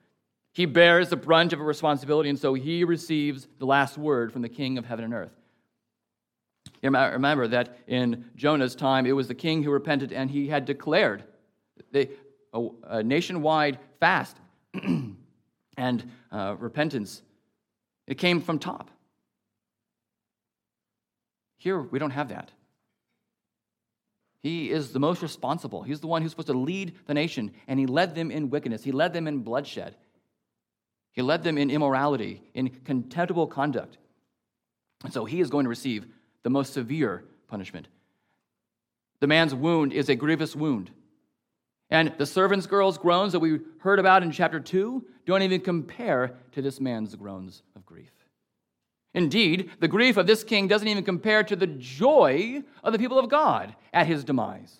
He 0.53 0.65
bears 0.65 1.09
the 1.09 1.17
brunt 1.17 1.53
of 1.53 1.59
a 1.59 1.63
responsibility, 1.63 2.29
and 2.29 2.39
so 2.39 2.53
he 2.53 2.83
receives 2.83 3.47
the 3.59 3.65
last 3.65 3.97
word 3.97 4.31
from 4.31 4.41
the 4.41 4.49
king 4.49 4.77
of 4.77 4.85
heaven 4.85 5.05
and 5.05 5.13
earth. 5.13 5.40
Remember 6.81 7.47
that 7.47 7.77
in 7.87 8.25
Jonah's 8.35 8.75
time, 8.75 9.05
it 9.05 9.11
was 9.11 9.27
the 9.27 9.35
king 9.35 9.61
who 9.63 9.71
repented, 9.71 10.11
and 10.11 10.29
he 10.29 10.47
had 10.47 10.65
declared 10.65 11.23
a, 11.93 13.03
nationwide 13.03 13.79
fast 13.99 14.37
and 15.77 16.11
uh, 16.31 16.55
repentance. 16.57 17.21
It 18.07 18.17
came 18.17 18.41
from 18.41 18.59
top. 18.59 18.89
Here, 21.57 21.79
we 21.79 21.99
don't 21.99 22.11
have 22.11 22.29
that. 22.29 22.51
He 24.41 24.71
is 24.71 24.91
the 24.91 24.99
most 24.99 25.21
responsible. 25.21 25.83
He's 25.83 25.99
the 25.99 26.07
one 26.07 26.23
who's 26.23 26.31
supposed 26.31 26.47
to 26.47 26.57
lead 26.57 26.95
the 27.05 27.13
nation, 27.13 27.53
and 27.67 27.79
he 27.79 27.85
led 27.85 28.15
them 28.15 28.31
in 28.31 28.49
wickedness. 28.49 28.83
He 28.83 28.91
led 28.91 29.13
them 29.13 29.27
in 29.27 29.39
bloodshed. 29.39 29.95
He 31.11 31.21
led 31.21 31.43
them 31.43 31.59
in 31.59 31.69
immorality, 31.69 32.41
in 32.55 32.69
contemptible 32.69 33.45
conduct. 33.45 33.97
And 35.03 35.13
so 35.13 35.25
he 35.25 35.41
is 35.41 35.49
going 35.49 35.65
to 35.65 35.69
receive 35.69 36.07
the 36.43 36.49
most 36.49 36.73
severe 36.73 37.23
punishment. 37.47 37.87
The 39.19 39.27
man's 39.27 39.53
wound 39.53 39.93
is 39.93 40.09
a 40.09 40.15
grievous 40.15 40.55
wound. 40.55 40.91
And 41.89 42.13
the 42.17 42.25
servant's 42.25 42.67
girl's 42.67 42.97
groans 42.97 43.33
that 43.33 43.39
we 43.39 43.59
heard 43.79 43.99
about 43.99 44.23
in 44.23 44.31
chapter 44.31 44.59
2 44.59 45.05
don't 45.25 45.41
even 45.41 45.61
compare 45.61 46.35
to 46.53 46.61
this 46.61 46.79
man's 46.79 47.15
groans 47.15 47.61
of 47.75 47.85
grief. 47.85 48.11
Indeed, 49.13 49.71
the 49.79 49.89
grief 49.89 50.17
of 50.17 50.25
this 50.25 50.43
king 50.43 50.67
doesn't 50.67 50.87
even 50.87 51.03
compare 51.03 51.43
to 51.43 51.55
the 51.55 51.67
joy 51.67 52.63
of 52.83 52.93
the 52.93 52.99
people 52.99 53.19
of 53.19 53.29
God 53.29 53.75
at 53.93 54.07
his 54.07 54.23
demise. 54.23 54.77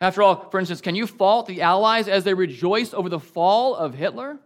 After 0.00 0.22
all, 0.22 0.48
for 0.50 0.58
instance, 0.58 0.80
can 0.80 0.94
you 0.94 1.06
fault 1.06 1.46
the 1.46 1.60
Allies 1.60 2.08
as 2.08 2.24
they 2.24 2.34
rejoiced 2.34 2.94
over 2.94 3.08
the 3.08 3.20
fall 3.20 3.74
of 3.74 3.94
Hitler? 3.94 4.38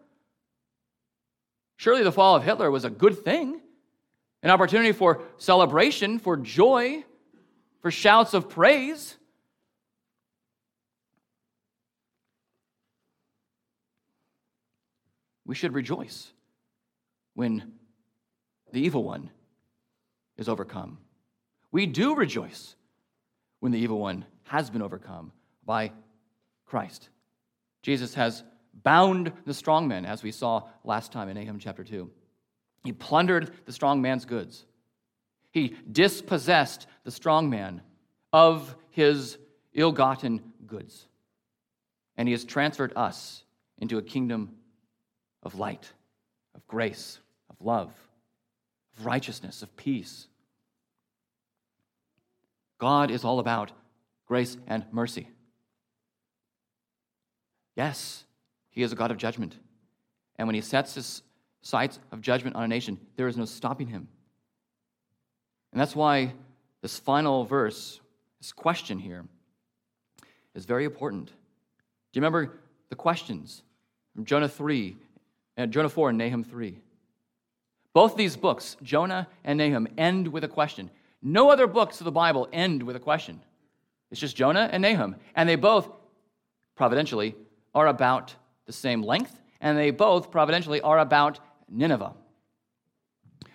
Surely 1.76 2.02
the 2.02 2.12
fall 2.12 2.36
of 2.36 2.44
Hitler 2.44 2.70
was 2.70 2.84
a 2.84 2.90
good 2.90 3.24
thing 3.24 3.61
an 4.42 4.50
opportunity 4.50 4.92
for 4.92 5.22
celebration, 5.38 6.18
for 6.18 6.36
joy, 6.36 7.04
for 7.80 7.90
shouts 7.90 8.34
of 8.34 8.48
praise. 8.48 9.16
We 15.44 15.54
should 15.54 15.74
rejoice 15.74 16.32
when 17.34 17.72
the 18.72 18.80
evil 18.80 19.04
one 19.04 19.30
is 20.36 20.48
overcome. 20.48 20.98
We 21.70 21.86
do 21.86 22.14
rejoice 22.14 22.74
when 23.60 23.72
the 23.72 23.78
evil 23.78 23.98
one 23.98 24.24
has 24.44 24.70
been 24.70 24.82
overcome 24.82 25.32
by 25.64 25.92
Christ. 26.66 27.08
Jesus 27.82 28.14
has 28.14 28.44
bound 28.82 29.32
the 29.44 29.54
strong 29.54 29.88
men, 29.88 30.06
as 30.06 30.22
we 30.22 30.32
saw 30.32 30.68
last 30.84 31.12
time 31.12 31.28
in 31.28 31.36
Nahum 31.36 31.58
chapter 31.58 31.84
2. 31.84 32.10
He 32.84 32.92
plundered 32.92 33.52
the 33.64 33.72
strong 33.72 34.02
man's 34.02 34.24
goods. 34.24 34.64
He 35.52 35.76
dispossessed 35.90 36.86
the 37.04 37.10
strong 37.10 37.48
man 37.50 37.82
of 38.32 38.74
his 38.90 39.38
ill 39.74 39.92
gotten 39.92 40.52
goods. 40.66 41.06
And 42.16 42.28
he 42.28 42.32
has 42.32 42.44
transferred 42.44 42.92
us 42.96 43.44
into 43.78 43.98
a 43.98 44.02
kingdom 44.02 44.56
of 45.42 45.54
light, 45.54 45.92
of 46.54 46.66
grace, 46.66 47.18
of 47.50 47.56
love, 47.60 47.92
of 48.96 49.06
righteousness, 49.06 49.62
of 49.62 49.76
peace. 49.76 50.26
God 52.78 53.10
is 53.10 53.24
all 53.24 53.38
about 53.38 53.72
grace 54.26 54.56
and 54.66 54.84
mercy. 54.90 55.28
Yes, 57.76 58.24
he 58.70 58.82
is 58.82 58.92
a 58.92 58.96
God 58.96 59.10
of 59.10 59.16
judgment. 59.16 59.56
And 60.36 60.48
when 60.48 60.54
he 60.54 60.60
sets 60.60 60.94
his 60.94 61.22
sights 61.62 61.98
of 62.10 62.20
judgment 62.20 62.56
on 62.56 62.64
a 62.64 62.68
nation, 62.68 62.98
there 63.16 63.28
is 63.28 63.36
no 63.36 63.44
stopping 63.44 63.86
him. 63.86 64.08
And 65.72 65.80
that's 65.80 65.96
why 65.96 66.34
this 66.82 66.98
final 66.98 67.44
verse, 67.44 68.00
this 68.40 68.52
question 68.52 68.98
here, 68.98 69.24
is 70.54 70.66
very 70.66 70.84
important. 70.84 71.26
Do 71.26 71.32
you 72.12 72.20
remember 72.20 72.60
the 72.90 72.96
questions 72.96 73.62
from 74.14 74.24
Jonah 74.24 74.48
3 74.48 74.96
and 75.56 75.70
uh, 75.70 75.72
Jonah 75.72 75.88
4 75.88 76.10
and 76.10 76.18
Nahum 76.18 76.44
3? 76.44 76.78
Both 77.94 78.16
these 78.16 78.36
books, 78.36 78.76
Jonah 78.82 79.28
and 79.44 79.58
Nahum, 79.58 79.86
end 79.96 80.28
with 80.28 80.44
a 80.44 80.48
question. 80.48 80.90
No 81.22 81.50
other 81.50 81.66
books 81.66 82.00
of 82.00 82.04
the 82.04 82.12
Bible 82.12 82.48
end 82.52 82.82
with 82.82 82.96
a 82.96 83.00
question. 83.00 83.40
It's 84.10 84.20
just 84.20 84.36
Jonah 84.36 84.68
and 84.72 84.82
Nahum. 84.82 85.16
And 85.34 85.48
they 85.48 85.56
both, 85.56 85.88
providentially, 86.74 87.34
are 87.74 87.86
about 87.86 88.34
the 88.66 88.72
same 88.72 89.02
length, 89.02 89.40
and 89.60 89.78
they 89.78 89.90
both, 89.90 90.30
providentially, 90.30 90.80
are 90.80 90.98
about 90.98 91.38
Nineveh. 91.72 92.14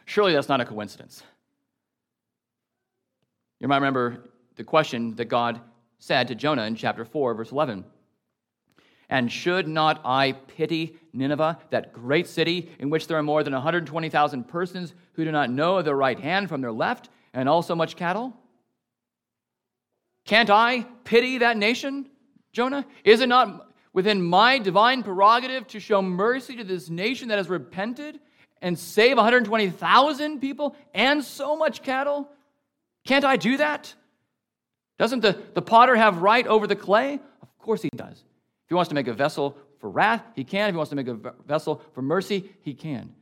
Surely 0.06 0.34
that's 0.34 0.50
not 0.50 0.62
a 0.62 0.66
coincidence. 0.66 1.24
You 3.60 3.68
might 3.68 3.78
remember 3.78 4.24
the 4.56 4.64
question 4.64 5.16
that 5.16 5.26
God 5.26 5.62
said 6.00 6.28
to 6.28 6.36
Jonah 6.36 6.64
in 6.64 6.76
chapter 6.76 7.06
4, 7.06 7.34
verse 7.34 7.52
11. 7.52 7.86
And 9.10 9.32
should 9.32 9.68
not 9.68 10.02
I 10.04 10.34
pity 10.34 10.98
Nineveh, 11.14 11.60
that 11.70 11.94
great 11.94 12.28
city 12.28 12.70
in 12.80 12.90
which 12.90 13.08
there 13.08 13.18
are 13.18 13.24
more 13.24 13.44
than 13.44 13.54
120,000 13.54 14.44
persons 14.48 14.94
who 15.14 15.24
do 15.24 15.32
not 15.32 15.50
know 15.50 15.82
their 15.82 15.96
right 15.96 16.20
hand 16.20 16.50
from 16.50 16.62
their 16.62 16.72
left, 16.72 17.10
and 17.34 17.48
also 17.48 17.76
much 17.76 17.96
cattle? 17.96 18.36
Can't 20.26 20.50
I 20.50 20.86
pity 21.04 21.38
that 21.38 21.58
nation, 21.58 22.10
Jonah? 22.52 22.86
Is 23.04 23.22
it 23.22 23.30
not 23.30 23.67
within 23.98 24.22
my 24.22 24.60
divine 24.60 25.02
prerogative 25.02 25.66
to 25.66 25.80
show 25.80 26.04
mercy 26.04 26.56
to 26.56 26.64
this 26.64 26.88
nation 26.88 27.30
that 27.30 27.40
has 27.40 27.50
repented 27.50 28.20
and 28.62 28.78
save 28.78 29.18
120,000 29.18 30.40
people 30.40 30.76
and 30.94 31.24
so 31.24 31.56
much 31.56 31.82
cattle? 31.82 32.30
Can't 33.08 33.26
I 33.26 33.38
do 33.38 33.58
that? 33.58 33.92
Doesn't 35.00 35.22
the, 35.22 35.42
the 35.56 35.64
potter 35.64 35.96
have 35.96 36.22
right 36.22 36.46
over 36.46 36.68
the 36.68 36.76
clay? 36.76 37.16
Of 37.42 37.58
course 37.58 37.82
he 37.82 37.90
does. 37.96 38.12
If 38.12 38.70
he 38.70 38.76
wants 38.76 38.90
to 38.90 38.94
make 38.94 39.08
a 39.08 39.14
vessel 39.14 39.58
for 39.80 39.90
wrath, 39.90 40.22
he 40.36 40.44
can. 40.44 40.70
If 40.70 40.74
he 40.74 40.78
wants 40.78 40.92
to 40.92 40.96
make 40.96 41.08
a 41.08 41.34
vessel 41.48 41.82
for 41.96 42.04
mercy, 42.04 42.52
he 42.62 42.76
can. 42.76 43.16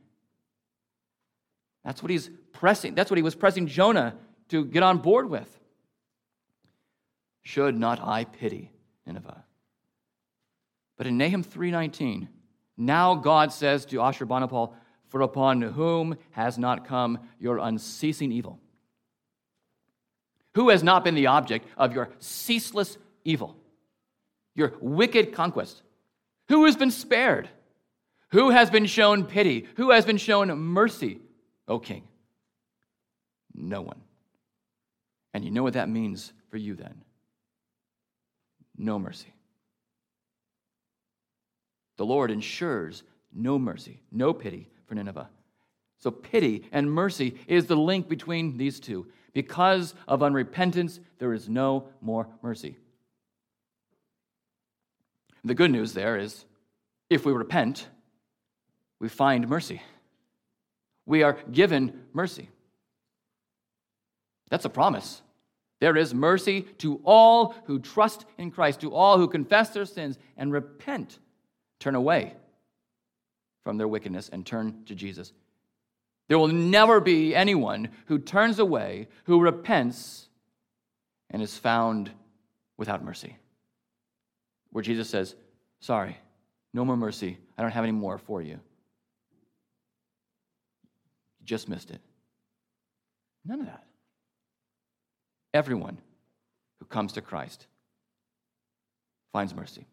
That's 1.86 2.02
what 2.02 2.10
he's 2.10 2.28
pressing. 2.52 2.94
That's 2.94 3.10
what 3.10 3.16
he 3.16 3.22
was 3.22 3.34
pressing 3.34 3.66
Jonah 3.66 4.14
to 4.50 4.66
get 4.66 4.82
on 4.82 4.98
board 4.98 5.30
with. 5.30 5.48
Should 7.44 7.78
not 7.78 7.98
I 7.98 8.24
pity 8.24 8.72
Nineveh? 9.06 9.45
But 10.96 11.06
in 11.06 11.18
Nahum 11.18 11.42
3:19, 11.42 12.28
now 12.76 13.14
God 13.14 13.52
says 13.52 13.84
to 13.86 13.96
Ashurbanipal, 13.96 14.74
"For 15.08 15.20
upon 15.20 15.62
whom 15.62 16.16
has 16.32 16.58
not 16.58 16.84
come 16.84 17.18
your 17.38 17.58
unceasing 17.58 18.32
evil? 18.32 18.60
Who 20.54 20.70
has 20.70 20.82
not 20.82 21.04
been 21.04 21.14
the 21.14 21.26
object 21.26 21.68
of 21.76 21.92
your 21.92 22.10
ceaseless 22.18 22.96
evil, 23.24 23.56
your 24.54 24.74
wicked 24.80 25.32
conquest? 25.32 25.82
Who 26.48 26.64
has 26.64 26.76
been 26.76 26.90
spared? 26.90 27.50
Who 28.30 28.50
has 28.50 28.70
been 28.70 28.86
shown 28.86 29.24
pity? 29.24 29.68
Who 29.76 29.90
has 29.90 30.04
been 30.04 30.16
shown 30.16 30.48
mercy, 30.58 31.20
O 31.68 31.78
king? 31.78 32.08
No 33.54 33.82
one. 33.82 34.00
And 35.34 35.44
you 35.44 35.50
know 35.50 35.62
what 35.62 35.74
that 35.74 35.88
means 35.88 36.32
for 36.48 36.56
you 36.56 36.74
then? 36.74 37.04
No 38.76 38.98
mercy. 38.98 39.32
The 41.96 42.06
Lord 42.06 42.30
ensures 42.30 43.02
no 43.32 43.58
mercy, 43.58 44.02
no 44.12 44.32
pity 44.32 44.68
for 44.86 44.94
Nineveh. 44.94 45.28
So, 45.98 46.10
pity 46.10 46.64
and 46.72 46.90
mercy 46.90 47.36
is 47.46 47.66
the 47.66 47.76
link 47.76 48.08
between 48.08 48.58
these 48.58 48.80
two. 48.80 49.06
Because 49.32 49.94
of 50.06 50.20
unrepentance, 50.20 51.00
there 51.18 51.32
is 51.32 51.48
no 51.48 51.88
more 52.00 52.28
mercy. 52.42 52.76
The 55.44 55.54
good 55.54 55.70
news 55.70 55.92
there 55.92 56.18
is 56.18 56.44
if 57.08 57.24
we 57.24 57.32
repent, 57.32 57.86
we 58.98 59.08
find 59.08 59.48
mercy. 59.48 59.80
We 61.06 61.22
are 61.22 61.38
given 61.52 62.02
mercy. 62.12 62.50
That's 64.50 64.64
a 64.64 64.70
promise. 64.70 65.22
There 65.80 65.96
is 65.96 66.14
mercy 66.14 66.62
to 66.78 67.00
all 67.04 67.54
who 67.66 67.78
trust 67.78 68.24
in 68.38 68.50
Christ, 68.50 68.80
to 68.80 68.94
all 68.94 69.18
who 69.18 69.28
confess 69.28 69.70
their 69.70 69.84
sins 69.84 70.18
and 70.36 70.52
repent, 70.52 71.18
turn 71.78 71.94
away 71.94 72.34
from 73.64 73.78
their 73.78 73.88
wickedness 73.88 74.28
and 74.28 74.46
turn 74.46 74.84
to 74.86 74.94
Jesus. 74.94 75.32
There 76.28 76.38
will 76.38 76.48
never 76.48 77.00
be 77.00 77.34
anyone 77.34 77.90
who 78.06 78.18
turns 78.18 78.58
away, 78.58 79.08
who 79.24 79.40
repents, 79.40 80.28
and 81.30 81.42
is 81.42 81.56
found 81.56 82.10
without 82.76 83.04
mercy. 83.04 83.36
Where 84.70 84.82
Jesus 84.82 85.08
says, 85.08 85.34
Sorry, 85.80 86.16
no 86.72 86.84
more 86.84 86.96
mercy. 86.96 87.38
I 87.56 87.62
don't 87.62 87.70
have 87.70 87.84
any 87.84 87.92
more 87.92 88.18
for 88.18 88.42
you. 88.42 88.58
You 91.40 91.44
just 91.44 91.68
missed 91.68 91.90
it. 91.90 92.00
None 93.44 93.60
of 93.60 93.66
that. 93.66 93.84
Everyone 95.54 95.98
who 96.78 96.86
comes 96.86 97.12
to 97.14 97.20
Christ 97.20 97.66
finds 99.32 99.54
mercy. 99.54 99.86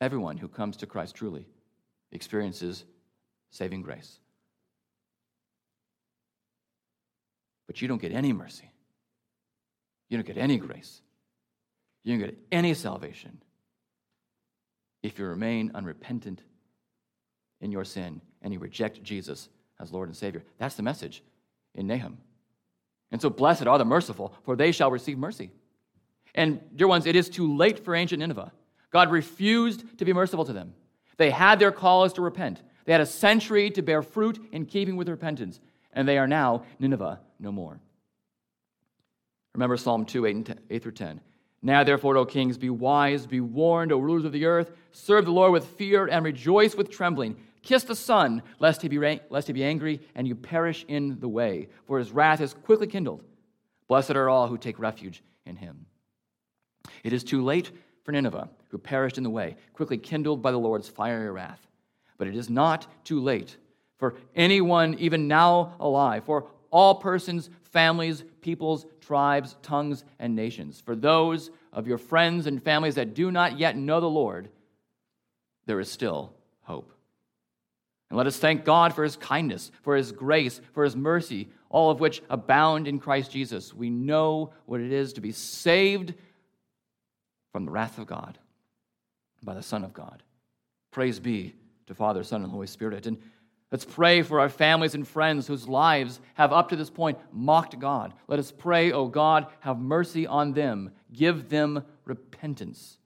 Everyone 0.00 0.36
who 0.36 0.48
comes 0.48 0.76
to 0.78 0.86
Christ 0.86 1.14
truly 1.14 1.46
experiences 2.12 2.84
saving 3.50 3.82
grace. 3.82 4.18
But 7.66 7.80
you 7.80 7.88
don't 7.88 8.00
get 8.00 8.12
any 8.12 8.32
mercy. 8.32 8.70
You 10.08 10.16
don't 10.16 10.26
get 10.26 10.38
any 10.38 10.58
grace. 10.58 11.02
You 12.02 12.16
don't 12.16 12.26
get 12.26 12.38
any 12.50 12.74
salvation 12.74 13.42
if 15.02 15.18
you 15.18 15.26
remain 15.26 15.70
unrepentant 15.74 16.42
in 17.60 17.70
your 17.70 17.84
sin 17.84 18.20
and 18.42 18.52
you 18.52 18.58
reject 18.58 19.02
Jesus 19.02 19.48
as 19.78 19.92
Lord 19.92 20.08
and 20.08 20.16
Savior. 20.16 20.42
That's 20.58 20.74
the 20.74 20.82
message 20.82 21.22
in 21.74 21.86
Nahum. 21.86 22.18
And 23.12 23.20
so, 23.20 23.28
blessed 23.28 23.66
are 23.66 23.78
the 23.78 23.84
merciful, 23.84 24.34
for 24.44 24.54
they 24.54 24.72
shall 24.72 24.90
receive 24.90 25.18
mercy. 25.18 25.50
And, 26.34 26.60
dear 26.76 26.86
ones, 26.86 27.06
it 27.06 27.16
is 27.16 27.28
too 27.28 27.56
late 27.56 27.84
for 27.84 27.94
ancient 27.94 28.20
Nineveh. 28.20 28.52
God 28.90 29.10
refused 29.10 29.98
to 29.98 30.04
be 30.04 30.12
merciful 30.12 30.44
to 30.44 30.52
them. 30.52 30.74
They 31.16 31.30
had 31.30 31.58
their 31.58 31.72
cause 31.72 32.12
to 32.14 32.22
repent. 32.22 32.62
They 32.84 32.92
had 32.92 33.00
a 33.00 33.06
century 33.06 33.70
to 33.70 33.82
bear 33.82 34.02
fruit 34.02 34.40
in 34.52 34.66
keeping 34.66 34.96
with 34.96 35.08
repentance, 35.08 35.60
and 35.92 36.08
they 36.08 36.18
are 36.18 36.26
now 36.26 36.64
Nineveh 36.78 37.20
no 37.38 37.52
more. 37.52 37.78
Remember 39.54 39.76
Psalm 39.76 40.04
2, 40.04 40.26
8, 40.26 40.36
and 40.36 40.46
10, 40.46 40.60
8 40.70 40.82
through 40.82 40.92
10. 40.92 41.20
Now, 41.62 41.84
therefore, 41.84 42.16
O 42.16 42.24
kings, 42.24 42.56
be 42.56 42.70
wise, 42.70 43.26
be 43.26 43.40
warned, 43.40 43.92
O 43.92 43.98
rulers 43.98 44.24
of 44.24 44.32
the 44.32 44.46
earth. 44.46 44.72
Serve 44.92 45.26
the 45.26 45.30
Lord 45.30 45.52
with 45.52 45.66
fear 45.66 46.06
and 46.06 46.24
rejoice 46.24 46.74
with 46.74 46.90
trembling. 46.90 47.36
Kiss 47.62 47.84
the 47.84 47.94
Son, 47.94 48.42
lest 48.58 48.80
he, 48.80 48.88
be, 48.88 49.20
lest 49.28 49.46
he 49.46 49.52
be 49.52 49.64
angry 49.64 50.00
and 50.14 50.26
you 50.26 50.34
perish 50.34 50.86
in 50.88 51.20
the 51.20 51.28
way, 51.28 51.68
for 51.86 51.98
his 51.98 52.12
wrath 52.12 52.40
is 52.40 52.54
quickly 52.54 52.86
kindled. 52.86 53.22
Blessed 53.88 54.12
are 54.12 54.30
all 54.30 54.48
who 54.48 54.56
take 54.56 54.78
refuge 54.78 55.22
in 55.44 55.56
him. 55.56 55.84
It 57.04 57.12
is 57.12 57.22
too 57.22 57.44
late 57.44 57.70
for 58.10 58.14
Nineveh, 58.14 58.50
who 58.70 58.78
perished 58.78 59.18
in 59.18 59.24
the 59.24 59.30
way, 59.30 59.54
quickly 59.72 59.96
kindled 59.96 60.42
by 60.42 60.50
the 60.50 60.58
Lord's 60.58 60.88
fiery 60.88 61.30
wrath. 61.30 61.64
But 62.18 62.26
it 62.26 62.34
is 62.34 62.50
not 62.50 62.88
too 63.04 63.20
late 63.20 63.56
for 63.98 64.16
anyone, 64.34 64.96
even 64.98 65.28
now 65.28 65.76
alive, 65.78 66.24
for 66.24 66.48
all 66.72 66.96
persons, 66.96 67.50
families, 67.62 68.24
peoples, 68.40 68.84
tribes, 69.00 69.56
tongues, 69.62 70.04
and 70.18 70.34
nations. 70.34 70.82
For 70.84 70.96
those 70.96 71.50
of 71.72 71.86
your 71.86 71.98
friends 71.98 72.48
and 72.48 72.60
families 72.60 72.96
that 72.96 73.14
do 73.14 73.30
not 73.30 73.60
yet 73.60 73.76
know 73.76 74.00
the 74.00 74.10
Lord, 74.10 74.48
there 75.66 75.78
is 75.78 75.88
still 75.88 76.32
hope. 76.62 76.92
And 78.08 78.16
let 78.16 78.26
us 78.26 78.38
thank 78.38 78.64
God 78.64 78.92
for 78.92 79.04
his 79.04 79.14
kindness, 79.14 79.70
for 79.82 79.94
his 79.94 80.10
grace, 80.10 80.60
for 80.72 80.82
his 80.82 80.96
mercy, 80.96 81.48
all 81.68 81.92
of 81.92 82.00
which 82.00 82.22
abound 82.28 82.88
in 82.88 82.98
Christ 82.98 83.30
Jesus. 83.30 83.72
We 83.72 83.88
know 83.88 84.52
what 84.66 84.80
it 84.80 84.90
is 84.90 85.12
to 85.12 85.20
be 85.20 85.30
saved 85.30 86.14
from 87.52 87.64
the 87.64 87.70
wrath 87.70 87.98
of 87.98 88.06
God 88.06 88.38
by 89.42 89.54
the 89.54 89.62
Son 89.62 89.84
of 89.84 89.92
God. 89.92 90.22
Praise 90.90 91.18
be 91.18 91.54
to 91.86 91.94
Father, 91.94 92.22
Son, 92.22 92.42
and 92.42 92.52
Holy 92.52 92.66
Spirit. 92.66 93.06
And 93.06 93.18
let's 93.70 93.84
pray 93.84 94.22
for 94.22 94.40
our 94.40 94.48
families 94.48 94.94
and 94.94 95.06
friends 95.06 95.46
whose 95.46 95.68
lives 95.68 96.20
have 96.34 96.52
up 96.52 96.68
to 96.70 96.76
this 96.76 96.90
point 96.90 97.18
mocked 97.32 97.78
God. 97.78 98.14
Let 98.28 98.38
us 98.38 98.52
pray, 98.52 98.92
O 98.92 99.00
oh 99.00 99.08
God, 99.08 99.46
have 99.60 99.78
mercy 99.78 100.26
on 100.26 100.52
them. 100.52 100.90
Give 101.12 101.48
them 101.48 101.84
repentance. 102.04 102.98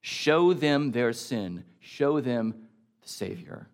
Show 0.00 0.54
them 0.54 0.92
their 0.92 1.12
sin. 1.12 1.64
Show 1.80 2.20
them 2.20 2.54
the 3.02 3.08
Savior. 3.08 3.68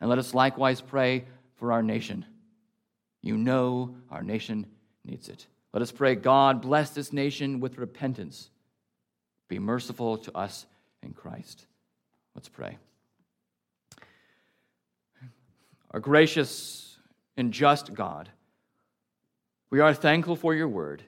And 0.00 0.10
let 0.10 0.18
us 0.18 0.34
likewise 0.34 0.80
pray 0.80 1.24
for 1.54 1.72
our 1.72 1.82
nation. 1.82 2.24
You 3.22 3.36
know 3.36 3.96
our 4.10 4.22
nation 4.22 4.66
needs 5.04 5.28
it. 5.28 5.46
Let 5.72 5.82
us 5.82 5.92
pray, 5.92 6.14
God, 6.14 6.62
bless 6.62 6.90
this 6.90 7.12
nation 7.12 7.60
with 7.60 7.78
repentance. 7.78 8.50
Be 9.48 9.58
merciful 9.58 10.18
to 10.18 10.36
us 10.36 10.66
in 11.02 11.12
Christ. 11.12 11.66
Let's 12.34 12.48
pray. 12.48 12.78
Our 15.90 16.00
gracious 16.00 16.98
and 17.36 17.52
just 17.52 17.94
God, 17.94 18.28
we 19.70 19.80
are 19.80 19.94
thankful 19.94 20.36
for 20.36 20.54
your 20.54 20.68
word, 20.68 21.02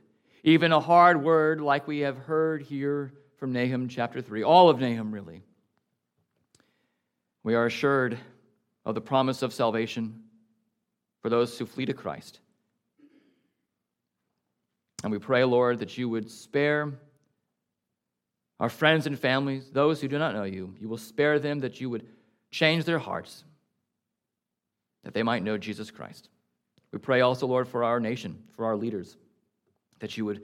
even 0.44 0.72
a 0.72 0.80
hard 0.80 1.22
word 1.22 1.60
like 1.60 1.86
we 1.86 2.00
have 2.00 2.16
heard 2.16 2.62
here 2.62 3.12
from 3.38 3.52
Nahum 3.52 3.88
chapter 3.88 4.20
3, 4.20 4.42
all 4.42 4.68
of 4.68 4.80
Nahum, 4.80 5.12
really. 5.12 5.42
We 7.42 7.54
are 7.54 7.66
assured 7.66 8.18
of 8.84 8.94
the 8.94 9.00
promise 9.00 9.42
of 9.42 9.52
salvation 9.52 10.22
for 11.20 11.28
those 11.28 11.58
who 11.58 11.66
flee 11.66 11.86
to 11.86 11.92
Christ. 11.92 12.40
And 15.02 15.12
we 15.12 15.18
pray, 15.18 15.44
Lord, 15.44 15.78
that 15.80 15.96
you 15.96 16.08
would 16.08 16.30
spare 16.30 16.92
our 18.60 18.68
friends 18.68 19.06
and 19.06 19.18
families, 19.18 19.70
those 19.70 20.00
who 20.00 20.08
do 20.08 20.18
not 20.18 20.34
know 20.34 20.44
you. 20.44 20.74
You 20.80 20.88
will 20.88 20.98
spare 20.98 21.38
them, 21.38 21.60
that 21.60 21.80
you 21.80 21.90
would 21.90 22.06
change 22.50 22.84
their 22.84 22.98
hearts, 22.98 23.44
that 25.04 25.14
they 25.14 25.22
might 25.22 25.42
know 25.42 25.58
Jesus 25.58 25.90
Christ. 25.90 26.28
We 26.92 26.98
pray 26.98 27.20
also, 27.20 27.46
Lord, 27.46 27.68
for 27.68 27.84
our 27.84 28.00
nation, 28.00 28.42
for 28.56 28.64
our 28.64 28.76
leaders, 28.76 29.16
that 30.00 30.16
you 30.16 30.24
would 30.24 30.42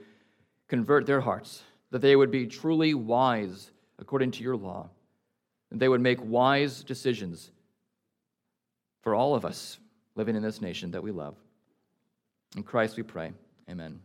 convert 0.67 1.05
their 1.05 1.21
hearts, 1.21 1.63
that 1.91 2.01
they 2.01 2.15
would 2.15 2.31
be 2.31 2.47
truly 2.47 2.93
wise 2.93 3.71
according 3.99 4.31
to 4.31 4.43
your 4.43 4.55
law, 4.55 4.89
that 5.71 5.79
they 5.79 5.89
would 5.89 6.01
make 6.01 6.19
wise 6.23 6.83
decisions 6.83 7.51
for 9.01 9.15
all 9.15 9.35
of 9.35 9.45
us 9.45 9.79
living 10.15 10.35
in 10.35 10.43
this 10.43 10.61
nation 10.61 10.91
that 10.91 11.03
we 11.03 11.11
love. 11.11 11.35
In 12.55 12.63
Christ 12.63 12.97
we 12.97 13.03
pray. 13.03 13.33
Amen. 13.69 13.99